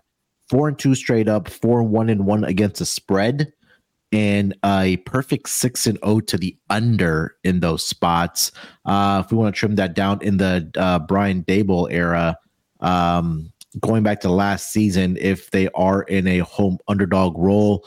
[0.48, 3.52] four and two straight up, four and one and one against the spread,
[4.12, 8.50] and a perfect six and oh to the under in those spots.
[8.84, 12.36] Uh, if we want to trim that down in the uh, Brian Daboll era,
[12.80, 17.86] um, going back to last season, if they are in a home underdog role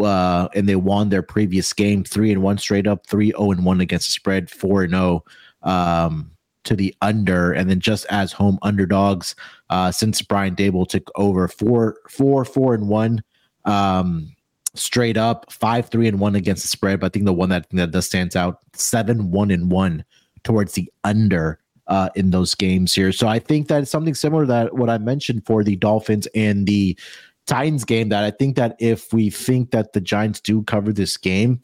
[0.00, 3.64] uh, and they won their previous game three and one straight up, three zero and
[3.64, 5.24] one against the spread, four and zero
[5.62, 6.30] um,
[6.62, 9.34] to the under, and then just as home underdogs
[9.70, 13.22] uh, since Brian Daboll took over, four four four and one.
[13.64, 14.34] Um,
[14.74, 17.68] straight up five three and one against the spread but i think the one that
[17.70, 20.04] that does stands out seven one and one
[20.42, 23.12] towards the under uh, in those games here.
[23.12, 26.66] So I think that it's something similar that what I mentioned for the Dolphins and
[26.66, 26.96] the
[27.46, 28.08] Titans game.
[28.08, 31.60] That I think that if we think that the Giants do cover this game,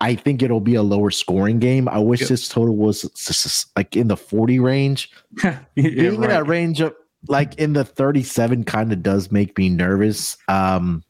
[0.00, 1.88] I think it'll be a lower scoring game.
[1.88, 2.28] I wish Yep.
[2.28, 5.10] this total was like in the 40 range.
[5.42, 6.94] yeah, Being in that range of
[7.26, 10.36] like in the 37 kind of does make me nervous.
[10.46, 11.02] Um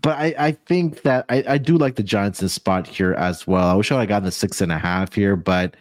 [0.00, 2.02] but I, I think that I, I do like the
[2.38, 3.68] this spot here as well.
[3.68, 5.76] I wish I had gotten the six and a half here, but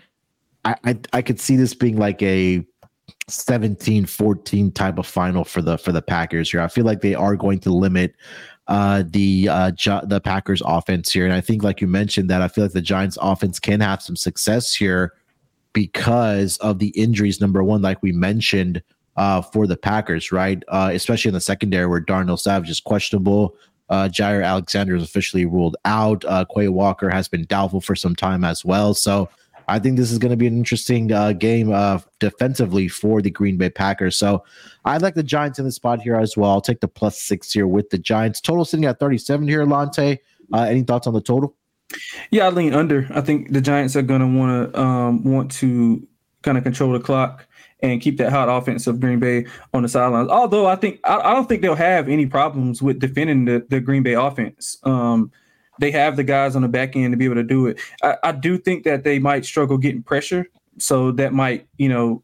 [0.65, 2.65] I, I I could see this being like a
[3.29, 6.61] 17-14 type of final for the for the Packers here.
[6.61, 8.15] I feel like they are going to limit
[8.67, 9.71] uh the uh
[10.05, 11.25] the Packers offense here.
[11.25, 14.01] And I think like you mentioned that I feel like the Giants offense can have
[14.01, 15.13] some success here
[15.73, 18.81] because of the injuries, number one, like we mentioned,
[19.15, 20.63] uh, for the Packers, right?
[20.69, 23.55] Uh, especially in the secondary where Darnell Savage is questionable.
[23.89, 26.25] Uh, Jaire Alexander is officially ruled out.
[26.25, 28.93] Uh, Quay Walker has been doubtful for some time as well.
[28.93, 29.29] So
[29.67, 33.29] I think this is going to be an interesting uh, game uh, defensively for the
[33.29, 34.17] Green Bay Packers.
[34.17, 34.43] So
[34.85, 36.51] I like the Giants in the spot here as well.
[36.51, 38.39] I'll take the plus six here with the Giants.
[38.39, 40.19] Total sitting at 37 here, Lonte.
[40.53, 41.55] Uh, any thoughts on the total?
[42.31, 43.07] Yeah, I lean under.
[43.11, 46.05] I think the Giants are going to want to um, want to
[46.41, 47.45] kind of control the clock
[47.81, 50.29] and keep that hot offense of Green Bay on the sidelines.
[50.29, 53.79] Although I think I, I don't think they'll have any problems with defending the, the
[53.79, 54.77] Green Bay offense.
[54.83, 55.31] Um,
[55.79, 57.79] they have the guys on the back end to be able to do it.
[58.01, 60.47] I, I do think that they might struggle getting pressure,
[60.79, 62.23] so that might you know.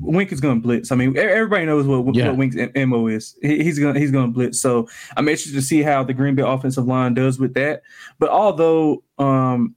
[0.00, 0.90] Wink is going to blitz.
[0.90, 2.28] I mean, everybody knows what, Yeah.
[2.28, 3.36] what Wink's mo is.
[3.42, 4.58] He- He's going he's going to blitz.
[4.58, 7.82] So I'm interested to see how the Green Bay offensive line does with that.
[8.18, 9.74] But although um,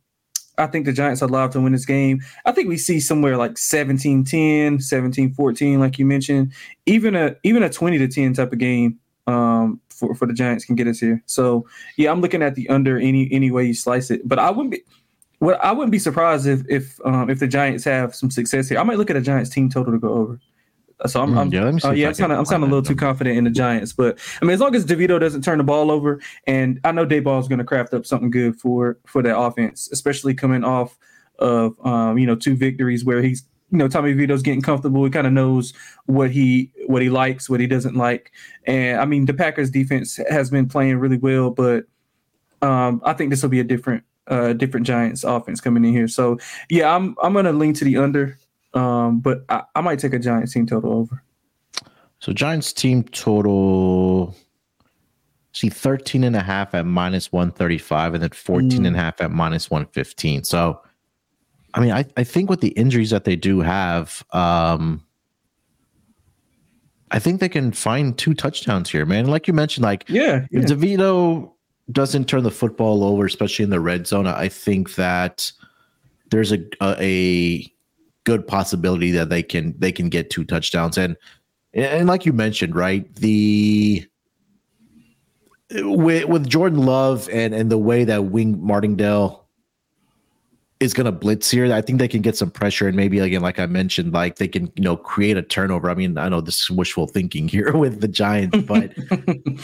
[0.60, 3.38] I think the Giants are allowed to win this game, I think we see somewhere
[3.38, 6.54] like 17-10, 17-14, like you mentioned.
[6.86, 10.66] Even a even a 20 to 10 type of game um, for, for the Giants
[10.66, 11.22] can get us here.
[11.26, 11.68] So
[11.98, 14.28] yeah, I'm looking at the under any any way you slice it.
[14.28, 14.82] But I wouldn't be
[15.40, 18.80] what I wouldn't be surprised if if um, if the Giants have some success here.
[18.80, 20.40] I might look at a Giants team total to go over.
[21.08, 22.88] So I'm, Mm, I'm yeah, let me uh, yeah, I'm of I'm sounding a little
[22.88, 25.64] too confident in the Giants, but I mean, as long as DeVito doesn't turn the
[25.64, 29.24] ball over, and I know Daboll is going to craft up something good for for
[29.24, 30.98] that offense, especially coming off
[31.40, 35.06] of um, you know two victories where he's you know Tommy DeVito's getting comfortable.
[35.06, 35.74] He kind of knows
[36.06, 38.34] what he what he likes, what he doesn't like,
[38.66, 41.86] and I mean the Packers defense has been playing really well, but
[42.62, 46.08] um, I think this will be a different uh, different Giants offense coming in here.
[46.08, 48.38] So yeah, I'm I'm gonna lean to the under,
[48.74, 51.24] um, but I, I might take a Giants team total over.
[52.20, 54.36] So Giants team total
[55.54, 59.32] see 13 and a half at minus 135 and then 14 and a half at
[59.32, 60.44] minus 115.
[60.44, 60.82] So
[61.74, 65.04] I mean I, I think with the injuries that they do have, um
[67.12, 69.26] I think they can find two touchdowns here, man.
[69.26, 70.76] Like you mentioned, like Yeah, if yeah.
[70.76, 71.52] DeVito
[71.92, 75.52] doesn't turn the football over, especially in the red zone, I think that
[76.30, 77.74] there's a, a a
[78.26, 80.98] good possibility that they can they can get two touchdowns.
[80.98, 81.16] And
[81.74, 84.06] and like you mentioned, right, the
[85.72, 89.46] with with Jordan Love and and the way that Wink Martindale
[90.80, 91.72] is going to blitz here.
[91.74, 94.48] I think they can get some pressure and maybe again, like I mentioned, like they
[94.48, 95.90] can you know create a turnover.
[95.90, 98.94] I mean, I know this is wishful thinking here with the Giants, but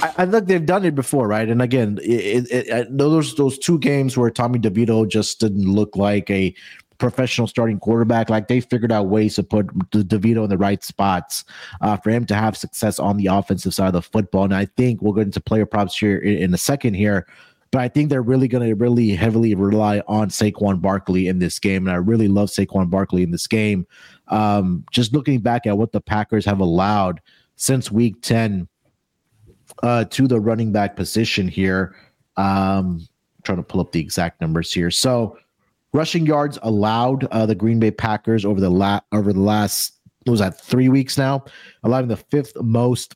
[0.03, 1.47] I, I think they've done it before, right?
[1.47, 5.95] And again, it, it, it, those those two games where Tommy DeVito just didn't look
[5.95, 6.53] like a
[6.97, 8.29] professional starting quarterback.
[8.29, 11.45] Like they figured out ways to put De- DeVito in the right spots
[11.81, 14.43] uh, for him to have success on the offensive side of the football.
[14.43, 17.27] And I think we'll get into player props here in, in a second here.
[17.71, 21.59] But I think they're really going to really heavily rely on Saquon Barkley in this
[21.59, 21.87] game.
[21.87, 23.85] And I really love Saquon Barkley in this game.
[24.29, 27.21] Um, just looking back at what the Packers have allowed
[27.57, 28.67] since week 10
[29.83, 31.95] uh, to the running back position here.
[32.37, 33.07] Um,
[33.43, 34.91] trying to pull up the exact numbers here.
[34.91, 35.37] So,
[35.95, 39.93] rushing yards allowed uh, the Green Bay Packers over the la- over the last
[40.25, 41.45] was that three weeks now,
[41.83, 43.15] allowing the fifth most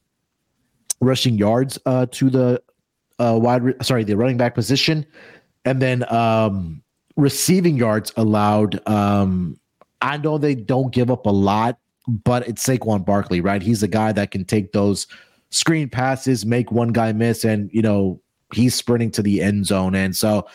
[1.02, 2.62] rushing yards uh, to the
[3.20, 5.06] uh, wide re- sorry the running back position,
[5.66, 6.82] and then um,
[7.18, 8.80] receiving yards allowed.
[8.88, 9.60] Um,
[10.02, 11.78] I know they don't give up a lot,
[12.08, 13.62] but it's Saquon Barkley, right?
[13.62, 15.06] He's the guy that can take those
[15.50, 18.22] screen passes, make one guy miss, and you know
[18.54, 19.96] he's sprinting to the end zone.
[19.96, 20.48] And so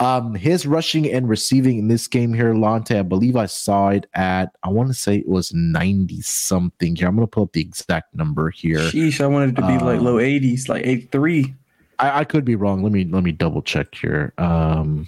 [0.00, 4.06] um his rushing and receiving in this game here, Lonte, I believe I saw it
[4.14, 7.06] at I want to say it was 90 something here.
[7.06, 8.78] I'm gonna pull up the exact number here.
[8.78, 11.54] Sheesh, I wanted it to be like Um, low 80s, like 83.
[11.98, 12.82] I, I could be wrong.
[12.82, 14.32] Let me let me double check here.
[14.38, 15.06] Um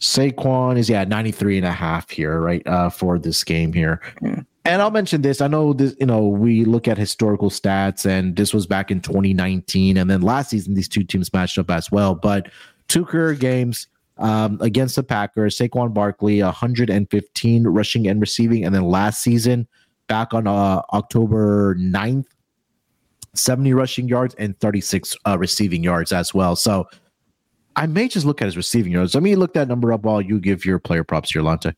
[0.00, 2.66] Saquon is yeah 93 and a half here, right?
[2.66, 4.00] Uh for this game here.
[4.20, 4.42] Yeah.
[4.64, 5.40] And I'll mention this.
[5.40, 9.00] I know this, you know, we look at historical stats and this was back in
[9.00, 9.96] 2019.
[9.96, 12.14] And then last season, these two teams matched up as well.
[12.14, 12.48] But
[12.92, 13.86] two career games
[14.18, 18.64] um, against the Packers, Saquon Barkley, 115 rushing and receiving.
[18.64, 19.66] And then last season,
[20.08, 22.26] back on uh, October 9th,
[23.34, 26.54] 70 rushing yards and 36 uh, receiving yards as well.
[26.54, 26.86] So
[27.76, 29.14] I may just look at his receiving yards.
[29.14, 31.74] Let me look that number up while you give your player props here, Lonte.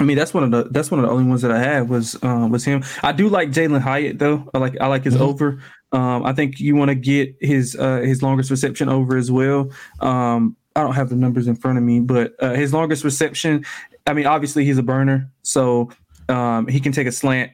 [0.00, 1.88] I mean, that's one of the that's one of the only ones that I had
[1.88, 2.82] was um, was him.
[3.02, 4.48] I do like Jalin Hyatt though.
[4.52, 5.20] I like I like his Mhm.
[5.20, 5.60] over.
[5.94, 9.70] Um, I think you want to get his uh, his longest reception over as well.
[10.00, 13.64] Um, I don't have the numbers in front of me, but uh, his longest reception.
[14.06, 15.90] I mean, obviously he's a burner, so
[16.28, 17.52] um, he can take a slant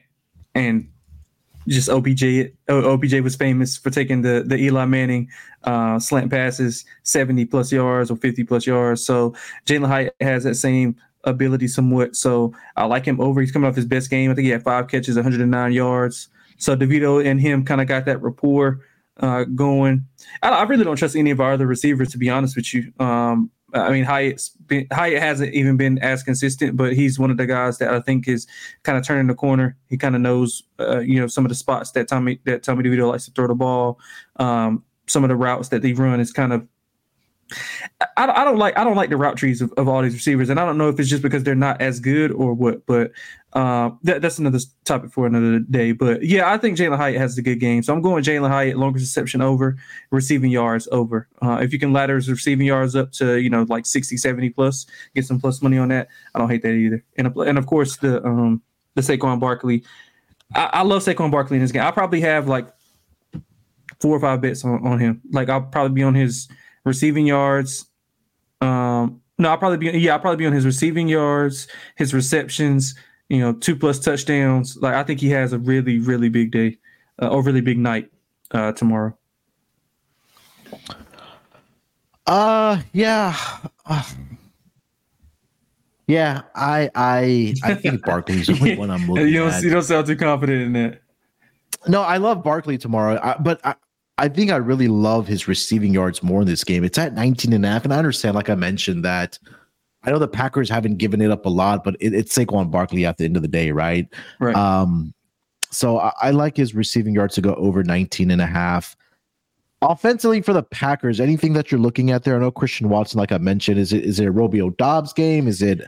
[0.55, 0.89] and
[1.67, 2.55] just OBJ it.
[2.67, 5.29] OBJ was famous for taking the the Eli Manning
[5.65, 9.05] uh, slant passes, seventy plus yards or fifty plus yards.
[9.05, 9.35] So
[9.67, 12.15] Jalin Hyatt has that same ability somewhat.
[12.15, 13.39] So I like him over.
[13.39, 14.31] He's coming off his best game.
[14.31, 16.27] I think he had five catches, 109 yards.
[16.61, 18.81] So DeVito and him kind of got that rapport
[19.19, 20.05] uh, going.
[20.43, 22.93] I, I really don't trust any of our other receivers, to be honest with you.
[22.99, 27.37] Um, I mean, Hyatt's been, Hyatt hasn't even been as consistent, but he's one of
[27.37, 28.45] the guys that I think is
[28.83, 29.75] kind of turning the corner.
[29.87, 32.83] He kind of knows, uh, you know, some of the spots that Tommy that Tommy
[32.83, 33.99] DeVito likes to throw the ball.
[34.35, 36.67] Um, some of the routes that they run is kind of
[38.17, 40.49] I, I don't like I don't like the route trees of, of all these receivers,
[40.49, 42.85] and I don't know if it's just because they're not as good or what.
[42.85, 43.11] But
[43.53, 45.91] uh, that, that's another topic for another day.
[45.91, 48.77] But yeah, I think Jalin Hyatt has a good game, so I'm going Jalin Hyatt
[48.77, 49.77] longest reception over,
[50.09, 51.27] receiving yards over.
[51.41, 54.49] Uh, if you can ladder his receiving yards up to you know like 60, 70
[54.51, 54.85] plus,
[55.15, 56.07] get some plus money on that.
[56.33, 57.03] I don't hate that either.
[57.17, 58.61] And and of course the um
[58.95, 59.83] the Saquon Barkley.
[60.55, 61.83] I, I love Saquon Barkley in this game.
[61.83, 62.67] I probably have like
[63.99, 65.21] four or five bets on, on him.
[65.31, 66.49] Like I'll probably be on his
[66.83, 67.85] receiving yards.
[68.61, 72.95] Um, no, I'll probably be yeah, I'll probably be on his receiving yards, his receptions,
[73.29, 74.77] you know, two plus touchdowns.
[74.77, 76.77] Like I think he has a really, really big day,
[77.21, 78.09] uh, or really big night
[78.51, 79.17] uh, tomorrow.
[82.27, 83.35] Uh yeah.
[83.85, 84.03] Uh,
[86.07, 89.63] yeah, I I I think Barkley's the only one I'm looking you don't at.
[89.63, 91.01] you don't sound too confident in that.
[91.87, 93.73] No, I love Barkley tomorrow, I, but I,
[94.21, 96.83] I think I really love his receiving yards more in this game.
[96.83, 99.39] It's at 19 and a half, and I understand, like I mentioned, that
[100.03, 103.03] I know the Packers haven't given it up a lot, but it, it's Saquon Barkley
[103.03, 104.07] at the end of the day, right?
[104.39, 104.55] Right.
[104.55, 105.15] Um,
[105.71, 108.95] so I, I like his receiving yards to go over 19 and a half.
[109.81, 112.35] Offensively for the Packers, anything that you're looking at there?
[112.35, 115.47] I know Christian Watson, like I mentioned, is it is it a Romeo Doubs game?
[115.47, 115.81] Is it,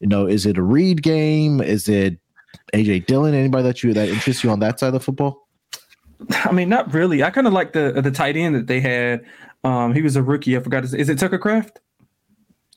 [0.00, 1.60] you know, is it a Reed game?
[1.60, 2.18] Is it
[2.74, 3.34] AJ Dillon?
[3.34, 5.47] Anybody that you that interests you on that side of the football?
[6.30, 7.22] I mean, not really.
[7.22, 9.24] I kind of like the the tight end that they had.
[9.64, 10.56] Um, he was a rookie.
[10.56, 10.82] I forgot.
[10.82, 11.80] His, is it Tucker Kraft?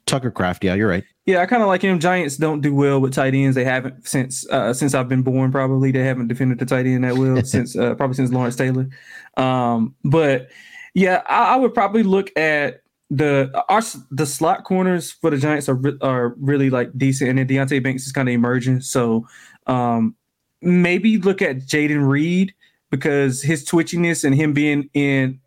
[0.05, 1.03] Tucker Kraft, yeah, you're right.
[1.25, 1.99] Yeah, I kind of like him.
[1.99, 3.55] Giants don't do well with tight ends.
[3.55, 5.51] They haven't since uh, since I've been born.
[5.51, 8.89] Probably they haven't defended the tight end that well since uh, probably since Lawrence Taylor.
[9.37, 10.49] Um, but
[10.93, 15.69] yeah, I, I would probably look at the our the slot corners for the Giants
[15.69, 18.81] are are really like decent, and then Deonte Banks is kind of emerging.
[18.81, 19.27] So
[19.67, 20.15] um,
[20.61, 22.53] maybe look at Jayden Reed
[22.91, 25.39] because his twitchiness and him being in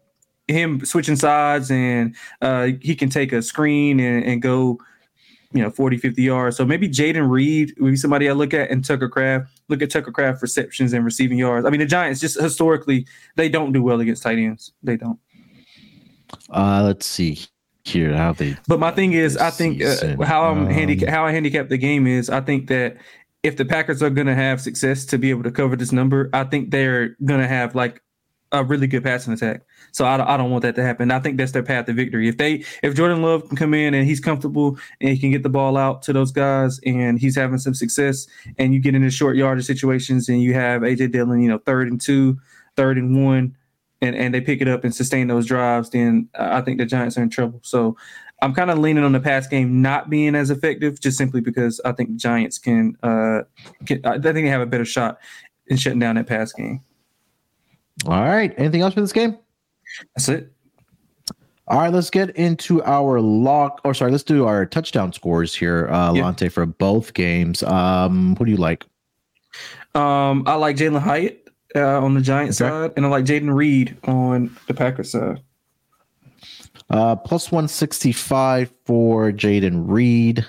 [0.49, 4.79] him switching sides and uh, he can take a screen and, and go
[5.53, 6.57] you know 40 50 yards.
[6.57, 9.91] So maybe jayden reed would be somebody i look at and tucker kraft look at
[9.91, 11.65] tucker kraft receptions and receiving yards.
[11.65, 14.73] I mean the giants just historically they don't do well against tight ends.
[14.83, 15.21] They don't.
[16.51, 17.39] Uh, let's see
[17.85, 18.57] here how they.
[18.67, 21.77] but my thing is i think uh, how i'm Um, handicap how i handicap the
[21.77, 22.97] game is i think that
[23.45, 26.29] if the packers are going to have success to be able to cover this number
[26.33, 28.03] i think they're going to have like
[28.55, 29.63] a really good passing attack.
[29.93, 31.11] So I, I don't want that to happen.
[31.11, 32.29] I think that's their path to victory.
[32.29, 35.43] If they if Jordan Love can come in and he's comfortable and he can get
[35.43, 38.27] the ball out to those guys and he's having some success,
[38.59, 41.89] and you get into short yardage situations and you have AJ Dillon, you know, third
[41.89, 42.39] and two,
[42.77, 43.57] third and one,
[44.01, 47.19] and and they pick it up and sustain those drives, then I think the Giants
[47.19, 47.61] are in trouble.
[47.63, 47.97] So
[48.45, 51.81] I'm kind of leaning on the pass game not being as effective, just simply because
[51.83, 53.41] I think the Giants can, uh,
[53.87, 55.19] can I think they have a better shot
[55.69, 56.83] in shutting down that pass game.
[58.07, 58.53] All right.
[58.59, 59.39] Anything else for this game?
[60.15, 60.53] That's it.
[61.67, 63.81] All right, let's get into our lock.
[63.85, 66.25] Or sorry, let's do our touchdown scores here, uh, Yeah.
[66.25, 67.63] Lonte, for both games.
[67.63, 68.85] Um, who do you like?
[69.95, 72.69] Um, I like Jalin Hyatt uh, on the Giants Okay.
[72.69, 75.41] side, and I like Jayden Reed on the Packers side.
[76.91, 80.47] Uh, plus 165 for Jayden Reed.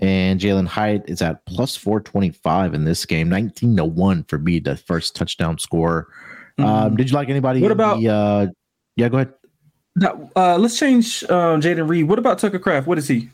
[0.00, 3.28] And Jalin Hyatt is at plus 425 in this game.
[3.28, 6.08] 19 to 1 for me, the first touchdown score.
[6.58, 7.60] Um, did you like anybody?
[7.60, 8.46] What about- the, uh,
[8.96, 9.34] yeah, go ahead.
[9.94, 12.08] Now, uh, let's change um, Jayden Reed.
[12.08, 12.86] What about Tucker Kraft?
[12.86, 13.28] What is he?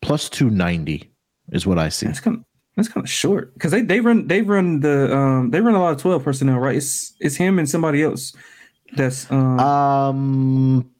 [0.00, 1.10] Plus 290
[1.52, 2.06] is what I see.
[2.06, 2.44] That's kind of
[2.76, 5.80] that's kind of short because they they run they run the um they run a
[5.80, 6.76] lot of twelve personnel, right?
[6.76, 8.34] It's it's him and somebody else.
[8.96, 10.90] That's um Um,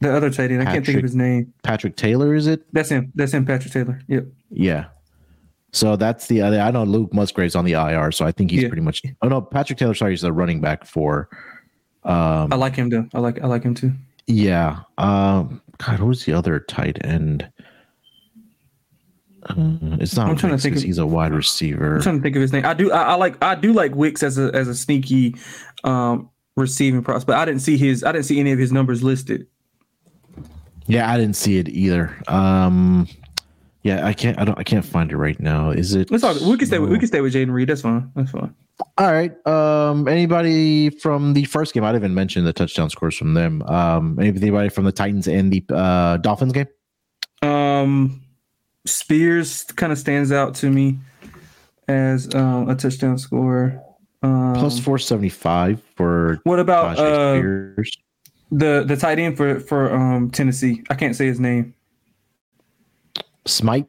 [0.00, 0.62] the other tight end.
[0.62, 1.52] I can't think of his name.
[1.62, 2.62] Patrick Taylor, is it?
[2.72, 3.12] That's him.
[3.14, 3.44] That's him.
[3.44, 4.00] Patrick Taylor.
[4.08, 4.26] Yep.
[4.50, 4.84] Yeah.
[5.72, 6.60] So that's the other.
[6.60, 8.68] I know Luke Musgrave's on the IR, so I think he's Yeah.
[8.68, 9.02] pretty much.
[9.22, 9.94] Oh no, Patrick Taylor.
[9.94, 11.28] Sorry, he's the running back for.
[12.04, 13.06] Um, I like him though.
[13.14, 13.92] I like I like him too.
[14.26, 14.80] yeah.
[14.98, 17.48] Um, God, who's the other tight end?
[19.44, 19.54] Uh,
[20.00, 20.28] it's not.
[20.28, 20.76] I'm trying to think.
[20.76, 21.96] of- he's a wide receiver.
[21.96, 22.64] I'm trying to think of his name.
[22.66, 22.90] I do.
[22.92, 23.42] I, I like.
[23.42, 25.34] I do like Wicks as a as a sneaky
[25.84, 26.28] um,
[26.60, 27.36] receiving prospect.
[27.36, 28.04] I didn't see his.
[28.04, 29.46] I didn't see any of his numbers listed.
[30.86, 32.16] Yeah, I didn't see it either.
[32.28, 33.08] Um,
[33.82, 34.38] yeah, I can't.
[34.38, 34.58] I don't.
[34.58, 35.70] I can't find it right now.
[35.70, 36.10] Is it?
[36.10, 36.40] Let's talk.
[36.40, 36.78] We can stay.
[36.78, 37.68] With, we can stay with Jayden Reed.
[37.68, 38.10] That's fine.
[38.14, 38.54] That's fine.
[38.98, 39.46] All right.
[39.46, 41.84] Um, anybody from the first game?
[41.84, 43.62] I didn't even mention the touchdown scores from them.
[43.62, 46.68] Um, anybody from the Titans and the uh, Dolphins game?
[47.42, 48.22] Um,
[48.86, 50.98] Spears kind of stands out to me
[51.88, 53.82] as um, a touchdown scorer.
[54.22, 57.40] Um, Plus four seventy five for What about uh,
[58.50, 60.82] the the tight end for for um, Tennessee?
[60.90, 61.74] I can't say his name.
[63.46, 63.86] Smite.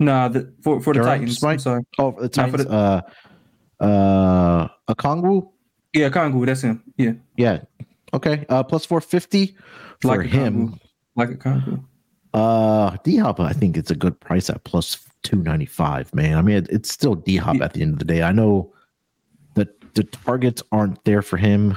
[0.00, 1.30] Nah, the for for the Durham Titans.
[1.36, 1.60] I'm Smite?
[1.60, 1.82] sorry.
[1.98, 2.64] Oh, the Titans.
[2.64, 3.00] the- uh,
[3.84, 5.48] uh, a Kongwu.
[5.92, 6.44] Yeah, Kongu.
[6.44, 6.82] That's him.
[6.96, 7.60] Yeah, Yeah.
[8.12, 8.44] Okay.
[8.48, 9.54] Uh, plus four fifty
[10.00, 10.78] for like him.
[11.16, 11.84] Like a Kongu.
[12.34, 16.12] Uh, D Hop, I think it's a good price at plus two ninety five.
[16.14, 17.64] Man, I mean, it, it's still D Hop Yeah.
[17.64, 18.22] at the end of the day.
[18.22, 18.72] I know
[19.98, 21.76] the targets aren't there for him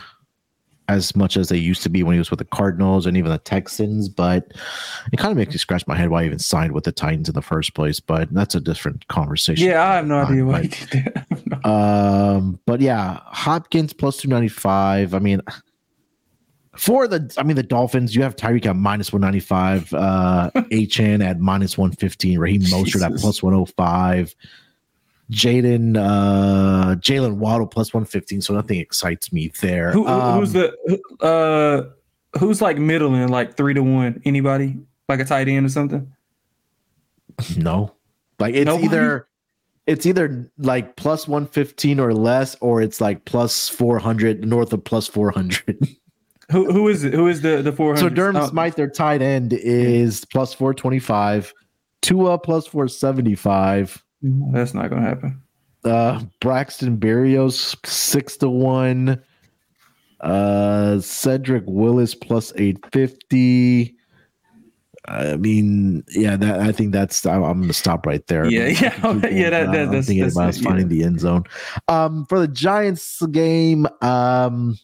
[0.87, 3.31] as much as they used to be when he was with the Cardinals and even
[3.31, 4.51] the Texans, but
[5.13, 7.29] it kind of makes me scratch my head why he even signed with the Titans
[7.29, 7.99] in the first place.
[8.01, 9.67] But that's a different conversation.
[9.67, 11.27] Yeah, I have no idea why he But, did that.
[11.31, 11.71] I have no-
[12.37, 15.13] um, but yeah, Hopkins plus two ninety five.
[15.13, 15.41] I mean,
[16.75, 20.51] for the I mean the Dolphins, you have Tyreek at minus one ninety five, uh,
[20.55, 23.21] Achane at minus one fifteen, Raheem Mostert at Jesus.
[23.21, 24.35] plus one hundred five,
[25.31, 28.41] Jaden uh, Jaylen Waddle plus one fifteen.
[28.41, 29.91] So nothing excites me there.
[29.91, 31.89] Who, who- who's Um, the uh
[32.39, 34.21] who's like middle in like three to one?
[34.25, 34.77] Anybody
[35.09, 36.11] like a tight end or something?
[37.57, 37.93] no?
[38.39, 38.85] Like it's Nobody?
[38.87, 39.27] either
[39.87, 44.73] it's either like plus one fifteen or less, or it's like plus four hundred north
[44.73, 45.77] of plus four hundred.
[46.51, 47.13] Who who is it?
[47.13, 48.09] Who is the the four hundred?
[48.09, 51.53] So Durham Smythe, their tight end, is plus 425.
[52.01, 54.03] Tua plus 475.
[54.21, 55.41] That's not gonna happen.
[55.83, 59.21] Uh, Braxton Berrios six to one.
[60.19, 63.95] Uh, Cedrick Wilson plus 850.
[65.07, 67.25] I mean, yeah, that I think that's.
[67.25, 68.45] I'm, I'm gonna stop right there.
[68.45, 70.63] Yeah, I yeah, I yeah, that- that- I'm that's- thinking that's- about us yeah.
[70.69, 71.45] finding the end zone.
[71.87, 74.77] Um, for the Giants game, um,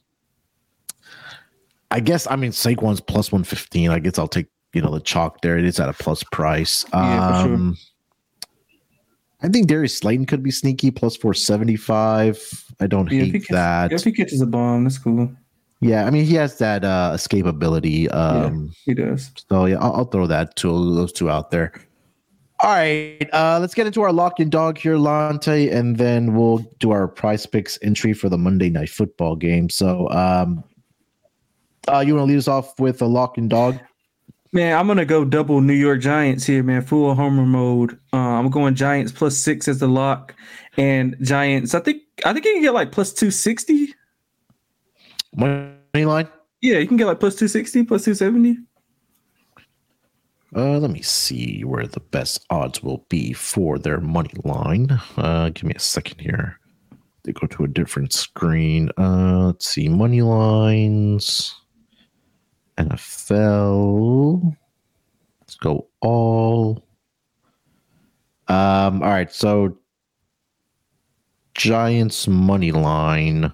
[1.91, 3.91] I guess I mean Saquon's plus one fifteen.
[3.91, 5.55] I guess I'll take you know the chalk there.
[5.59, 6.83] It is at a plus price.
[6.91, 7.73] Yeah, for sure.
[9.41, 12.37] I think Darius Slayton could be sneaky plus four seventy five.
[12.79, 13.91] I don't Yeah, hate that.
[13.91, 15.31] if he catches a bomb, that's cool.
[15.79, 18.11] yeah, I mean he has that uh escapability.
[18.13, 19.31] Um, He does.
[19.49, 21.71] so yeah, I'll, I'll throw that to those two out there.
[22.61, 26.57] All right, uh, let's get into our lock and dog here, Lonte, and then we'll
[26.79, 29.69] do our Prize Picks entry for the Monday night football game.
[29.69, 30.63] So, um,
[31.87, 33.77] uh, you want to lead us off with a lock and dog?
[34.57, 36.81] Man, I'm gonna go double New York Giants here, man.
[36.81, 37.99] Full homer mode.
[38.11, 40.33] Uh, I'm going Giants plus six as the lock,
[40.77, 41.75] and Giants.
[41.75, 43.93] I think I think you can get like plus two sixty.
[45.35, 46.27] Money line?
[46.59, 48.57] Yeah, you can get like plus two sixty, plus two seventy.
[50.55, 54.99] Uh, let me see where the best odds will be for their money line.
[55.17, 56.59] Uh, give me a second here.
[57.25, 58.89] they go to a different screen.
[58.97, 61.53] Uh, let's see, money lines,
[62.77, 64.55] NFL.
[65.41, 66.83] Let's go all.
[68.47, 69.77] Um, all right, so
[71.53, 73.51] Giants money line.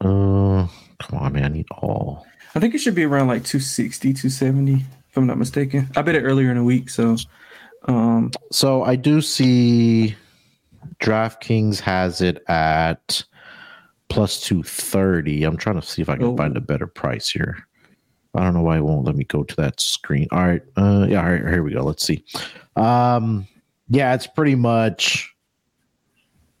[0.00, 0.66] Uh,
[0.98, 2.26] come on, man, I need all.
[2.54, 5.90] I think it should be around like 260, 270, if I'm not mistaken.
[5.96, 7.16] I bet it earlier in the week, so
[7.86, 10.16] um So I do see
[11.00, 13.24] DraftKings has it at
[14.08, 15.44] plus 230.
[15.44, 16.36] I'm trying to see if I can Oh.
[16.36, 17.56] find a better price here.
[18.34, 20.26] I don't know why it won't let me go to that screen.
[20.32, 20.62] All right.
[20.76, 21.82] Uh yeah, all right, here we go.
[21.82, 22.24] Let's see.
[22.76, 23.46] Um
[23.88, 25.30] yeah, it's pretty much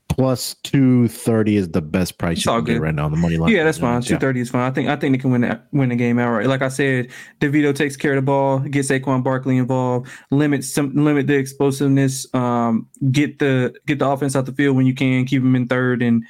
[0.08, 3.36] plus 230 is the best price It's you can get right now on the money
[3.36, 3.50] line.
[3.50, 4.00] yeah, that's fine.
[4.02, 4.08] Yeah.
[4.08, 4.70] Two thirty is fine.
[4.70, 6.46] I think I think they can win that win the game outright.
[6.46, 7.08] Like I said,
[7.40, 12.32] DeVito takes care of the ball, get Saquon Barkley involved, limit some limit the explosiveness,
[12.34, 15.66] um, get the get the offense out the field when you can, keep them in
[15.66, 16.22] third, and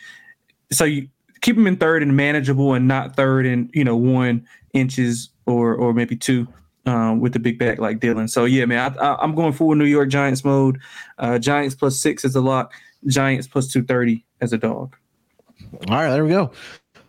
[0.72, 1.08] so you
[1.40, 5.74] keep them in third and manageable, and not third and you know one inches or
[5.74, 6.46] or maybe two.
[6.86, 9.86] Um, with the big back like Dillon, so yeah, man, I, I'm going full New
[9.86, 10.78] York Giants mode.
[11.16, 12.74] Uh, Giants plus six is a lock.
[13.06, 14.94] Giants plus two thirty as a dog.
[15.88, 16.52] All right, there we go.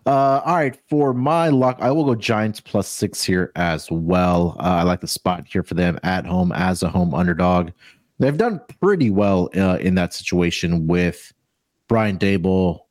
[0.05, 4.55] Uh, all right, for my luck, I will go Giants plus six here as well.
[4.59, 7.71] Uh, I like the spot here for them at home as a home underdog.
[8.19, 11.33] They've done pretty well uh, in that situation with
[11.89, 12.84] Brian Daboll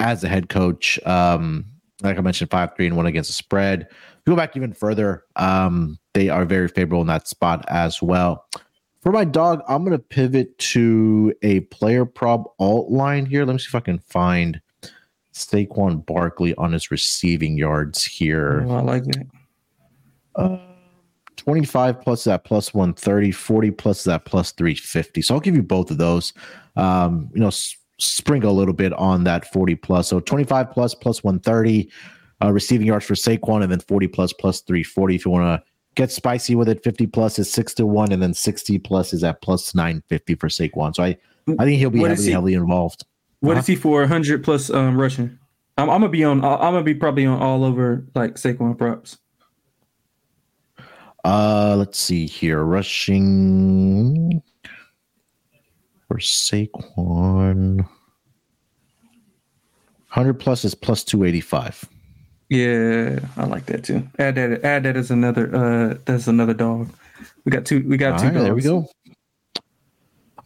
[0.00, 0.98] as a head coach.
[1.06, 1.66] Um,
[2.02, 3.88] like I mentioned, five three and one against the spread.
[4.26, 8.46] Go back even further, um, they are very favorable in that spot as well.
[9.00, 13.44] For my dog, I'm going to pivot to a player prop alt line here.
[13.44, 14.60] Let me see if I can find
[15.32, 18.64] Saquon Barkley on his receiving yards here.
[18.68, 19.26] Oh, I like that.
[20.34, 20.58] Uh,
[21.36, 25.22] 25 plus that plus 130, 40 plus that plus 350.
[25.22, 26.34] So I'll give you both of those.
[26.76, 27.50] Um, you know,
[28.00, 30.08] sprinkle a little bit on that 40 plus.
[30.08, 31.90] So 25 plus plus 130
[32.42, 35.70] uh, receiving yards for Saquon, and then 40 plus plus 340 if you want to
[35.94, 36.82] get spicy with it.
[36.82, 40.48] 50 plus is six to one, and then 60 plus is at plus 950 for
[40.48, 40.94] Saquon.
[40.94, 41.16] So I,
[41.58, 43.04] I think he'll be What heavily, he- heavily involved.
[43.40, 43.60] What Huh?
[43.60, 44.06] is he for?
[44.06, 45.38] hundred plus um, rushing.
[45.78, 46.44] I'm, I'm gonna be on.
[46.44, 49.16] I'm gonna be probably on all over like Saquon props.
[51.24, 52.62] Uh, let's see here.
[52.64, 54.42] Rushing
[56.10, 57.86] for Saquon.
[60.08, 61.88] 100 plus is plus 285.
[62.48, 64.08] Yeah, I like that too.
[64.18, 64.64] Add that.
[64.64, 65.54] Add that as another.
[65.54, 66.88] Uh, that's another dog.
[67.44, 67.84] We got two.
[67.86, 68.24] We got All two.
[68.26, 68.88] right, there we go.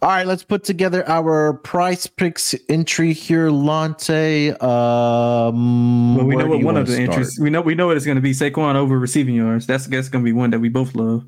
[0.03, 4.51] All right, let's put together our Prize Picks entry here, Lonte.
[4.61, 7.09] Um, Well, we know what one of the start?
[7.09, 7.39] interests.
[7.39, 7.61] We know.
[7.61, 8.33] We know what it's gonna be.
[8.33, 9.65] Saquon over receiving yards.
[9.65, 11.25] That's that's gonna be one that we both love.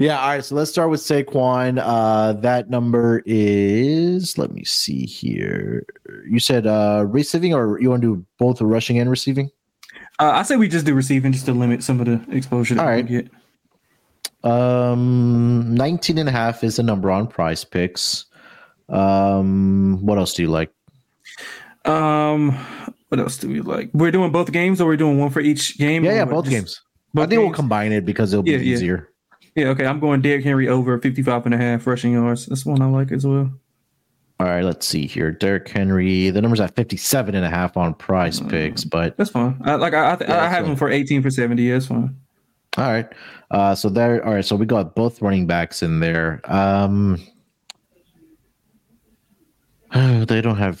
[0.00, 0.44] Yeah, all right.
[0.44, 1.78] So let's start with Saquon.
[1.82, 4.38] Uh, that number is.
[4.38, 5.84] Let me see here.
[6.26, 9.50] You said uh receiving, or you want to do both rushing and receiving?
[10.18, 12.86] Uh, I say we just do receiving just to limit some of the exposure that
[12.86, 13.30] All we get.
[14.42, 18.24] Um, 19 and a half is the number on Prize Picks.
[18.88, 20.72] Um, what else do you like?
[21.84, 22.52] Um,
[23.08, 23.90] what else do we like?
[23.92, 26.04] We're doing both games, or we're doing one for each game.
[26.04, 26.80] Yeah, yeah, both Just games.
[27.12, 28.72] Both I think we'll combine it because it'll be Yeah, yeah.
[28.74, 29.08] easier.
[29.56, 29.84] Yeah, okay.
[29.86, 32.46] I'm going Derrick Henry over 55 and a half rushing yards.
[32.46, 33.50] That's one I like as well.
[34.38, 35.32] All right, let's see here.
[35.32, 39.60] Derrick Henry, the number's at 57 and a half on Prize Picks, but That's fine.
[39.64, 41.62] I like I I, th- Yeah, I have so- him for 18 for 70.
[41.62, 42.16] Yeah, that's fine.
[42.78, 43.06] all right.
[43.50, 44.44] Uh, so there, all right.
[44.44, 46.40] So we got both running backs in there.
[46.44, 47.18] Um,
[49.92, 50.80] they don't have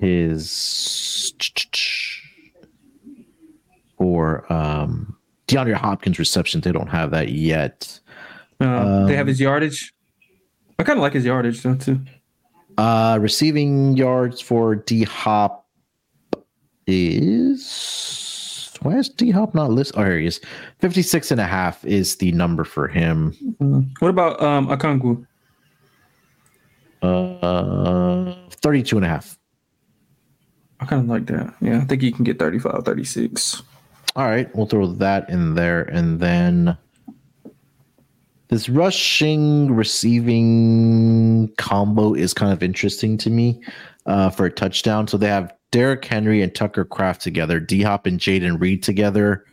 [0.00, 1.32] his
[3.96, 5.16] or um
[5.48, 6.60] DeAndre Hopkins reception.
[6.60, 7.98] They don't have that yet.
[8.60, 9.92] Uh, they have Um, his yardage.
[10.78, 12.00] I kind of like his yardage though too.
[12.76, 15.66] Uh, receiving yards for D Hop
[16.86, 19.98] is why is D Hop not listed?
[19.98, 20.40] Oh, here he is.
[20.80, 23.32] 56 and a half is the number for him.
[23.98, 25.24] What about um Okonkwo?
[27.02, 29.38] Uh, 32 and a half.
[30.80, 31.54] I kind of like that.
[31.60, 33.62] Yeah, I think he can get 35, 36.
[34.18, 35.82] All right, we'll throw that in there.
[35.82, 36.76] And then
[38.48, 43.62] this rushing receiving combo is kind of interesting to me
[44.06, 45.06] uh, for a touchdown.
[45.06, 49.44] So they have Derrick Henry and Tucker Kraft together, D Hop and Jayden Reed together,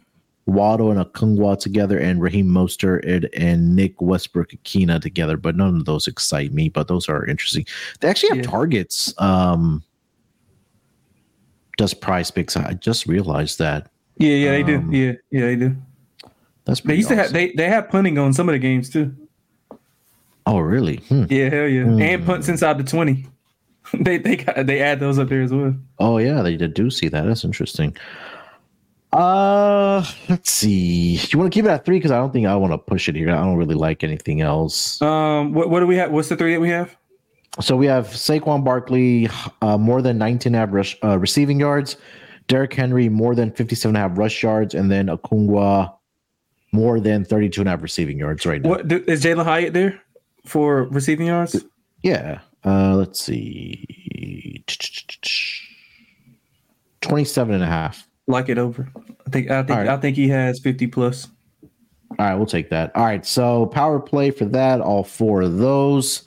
[0.47, 5.37] Waddle and Okonkwo together, and Raheem Mostert and, Nick Westbrook-Ikhine together.
[5.37, 7.67] But none of those excite me, but those are interesting.
[7.99, 8.49] They actually have Yeah.
[8.49, 9.13] targets.
[9.19, 9.83] Um,
[11.77, 12.57] does Prize Picks?
[12.57, 13.91] I just realized that.
[14.17, 14.77] Yeah, yeah, they do.
[14.77, 15.75] Um, Yeah, yeah, they do.
[16.65, 19.15] That's They used to have they they have punting on some of the games too.
[20.47, 20.97] Oh, really?
[20.97, 21.25] Hmm.
[21.29, 21.83] Yeah, hell yeah.
[21.83, 22.01] Hmm.
[22.01, 23.25] And punts inside the 20.
[23.99, 25.75] they they got, they add those up there as well.
[25.99, 27.25] Oh, yeah, they do see that.
[27.25, 27.95] That's interesting.
[29.13, 31.15] Uh, let's see.
[31.29, 33.07] You want to keep it at three because I don't think I want to push
[33.07, 33.29] it here.
[33.29, 35.01] I don't really like anything else.
[35.01, 36.11] Um, what what do we have?
[36.11, 36.95] What's the three that we have?
[37.61, 39.29] So we have Saquon Barkley,
[39.61, 41.95] uh, more than 19 and a half rush, uh, receiving yards.
[42.47, 44.73] Derrick Henry, more than 57 and a half rush yards.
[44.73, 45.93] And then Okonkwo,
[46.71, 48.69] more than 32 and a half receiving yards right now.
[48.69, 50.01] What is Jalin Hyatt there
[50.45, 51.63] for receiving yards?
[52.03, 52.39] Yeah.
[52.63, 54.63] Uh, let's see.
[57.01, 58.07] 27 and a half.
[58.27, 58.91] Like it over.
[59.27, 59.87] I think I think right.
[59.87, 61.27] I think he has 50 plus.
[62.17, 62.95] All right, we'll take that.
[62.95, 66.23] All right, so power play for that, all four of those.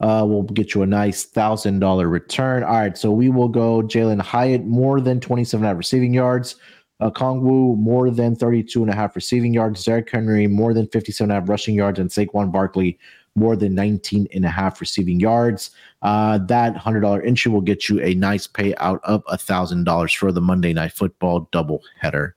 [0.00, 2.62] Uh, we'll get you a nice thousand dollar return.
[2.62, 6.12] All right, so we will go Jalin Hyatt more than 27 and a half receiving
[6.12, 6.56] yards.
[6.98, 9.84] Uh, Kongwu more than 32 and a half receiving yards.
[9.84, 11.98] Derrick Henry more than 57 and a half rushing yards.
[11.98, 12.98] And Saquon Barkley
[13.34, 15.70] more than 19 and a half receiving yards.
[16.02, 20.72] Uh, that $100 entry will get you a nice payout of $1,000 for the Monday
[20.72, 22.32] Night Football doubleheader.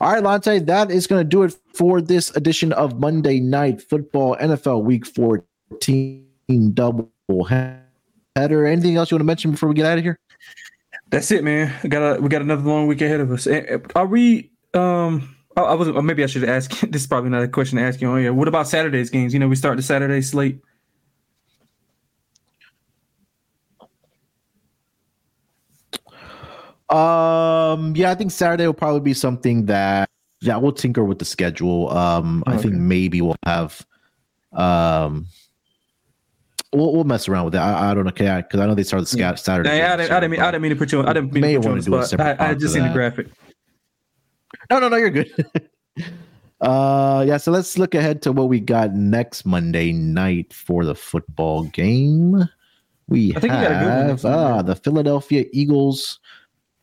[0.00, 3.80] All right, Lonte, that is going to do it for this edition of Monday Night
[3.80, 6.26] Football NFL Week 14
[6.58, 7.10] double
[7.48, 8.66] header.
[8.66, 10.18] Anything else you want to mention before we get out of here?
[11.10, 11.72] That's it, man.
[11.82, 13.46] We got a, we got another long week ahead of us.
[13.46, 14.50] Eh, eh, Are we?
[14.72, 16.70] Um, I, I was maybe I should ask.
[16.90, 18.32] This is probably not a question to ask you on here.
[18.32, 19.34] What about Saturday's games?
[19.34, 20.60] You know, we start the Saturday slate.
[26.88, 30.08] Um, yeah, I think Saturday will probably be something that
[30.42, 31.90] yeah, we'll tinker with the schedule.
[31.90, 33.86] Um, I think maybe we'll have
[34.52, 35.26] um
[36.72, 37.58] we'll, we'll mess around with it.
[37.58, 39.68] I, I don't know, because I know they start the Saturday.
[39.68, 41.00] Hey, I, didn't, I, didn't mean, I didn't mean to put you.
[41.00, 42.40] On, I didn't mean May to put you on do spot.
[42.40, 43.28] I, I just seen the graphic.
[44.70, 45.46] No, no, no, you're good.
[46.60, 50.94] uh yeah, so let's look ahead to what we got next Monday night for the
[50.94, 52.48] football game.
[53.08, 56.20] We I think we got a good one have ah, the Philadelphia Eagles.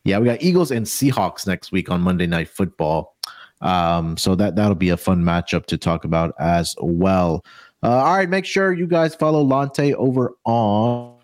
[0.04, 3.16] Yeah, we got Eagles and Seahawks next week on Monday Night Football.
[3.60, 7.44] Um, so that that'll be a fun matchup to talk about as well.
[7.82, 11.16] Uh, all right, make sure you guys follow Lonte over on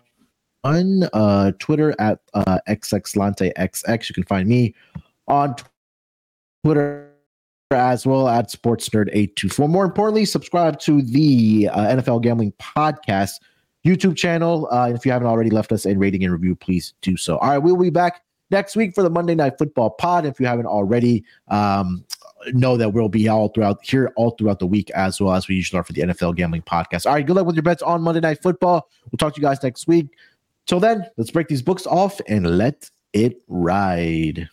[0.63, 4.09] on uh, Twitter at uh, xxlanteXX.
[4.09, 4.73] You can find me
[5.27, 5.55] on
[6.63, 7.11] Twitter
[7.71, 9.69] as well at sportsnerd824.
[9.69, 13.33] More importantly, subscribe to the uh, NFL Gambling Podcast
[13.85, 14.67] YouTube channel.
[14.71, 17.37] Uh, if you haven't already left us a rating and review, please do so.
[17.37, 20.25] All right, we'll be back next week for the Monday Night Football Pod.
[20.25, 22.05] If you haven't already, um,
[22.53, 25.55] know that we'll be all throughout here all throughout the week as well as we
[25.55, 27.05] usually are for the NFL Gambling Podcast.
[27.05, 28.89] All right, good luck with your bets on Monday Night Football.
[29.11, 30.07] We'll talk to you guys next week.
[30.65, 34.49] Till then, let's break these books off and let it ride.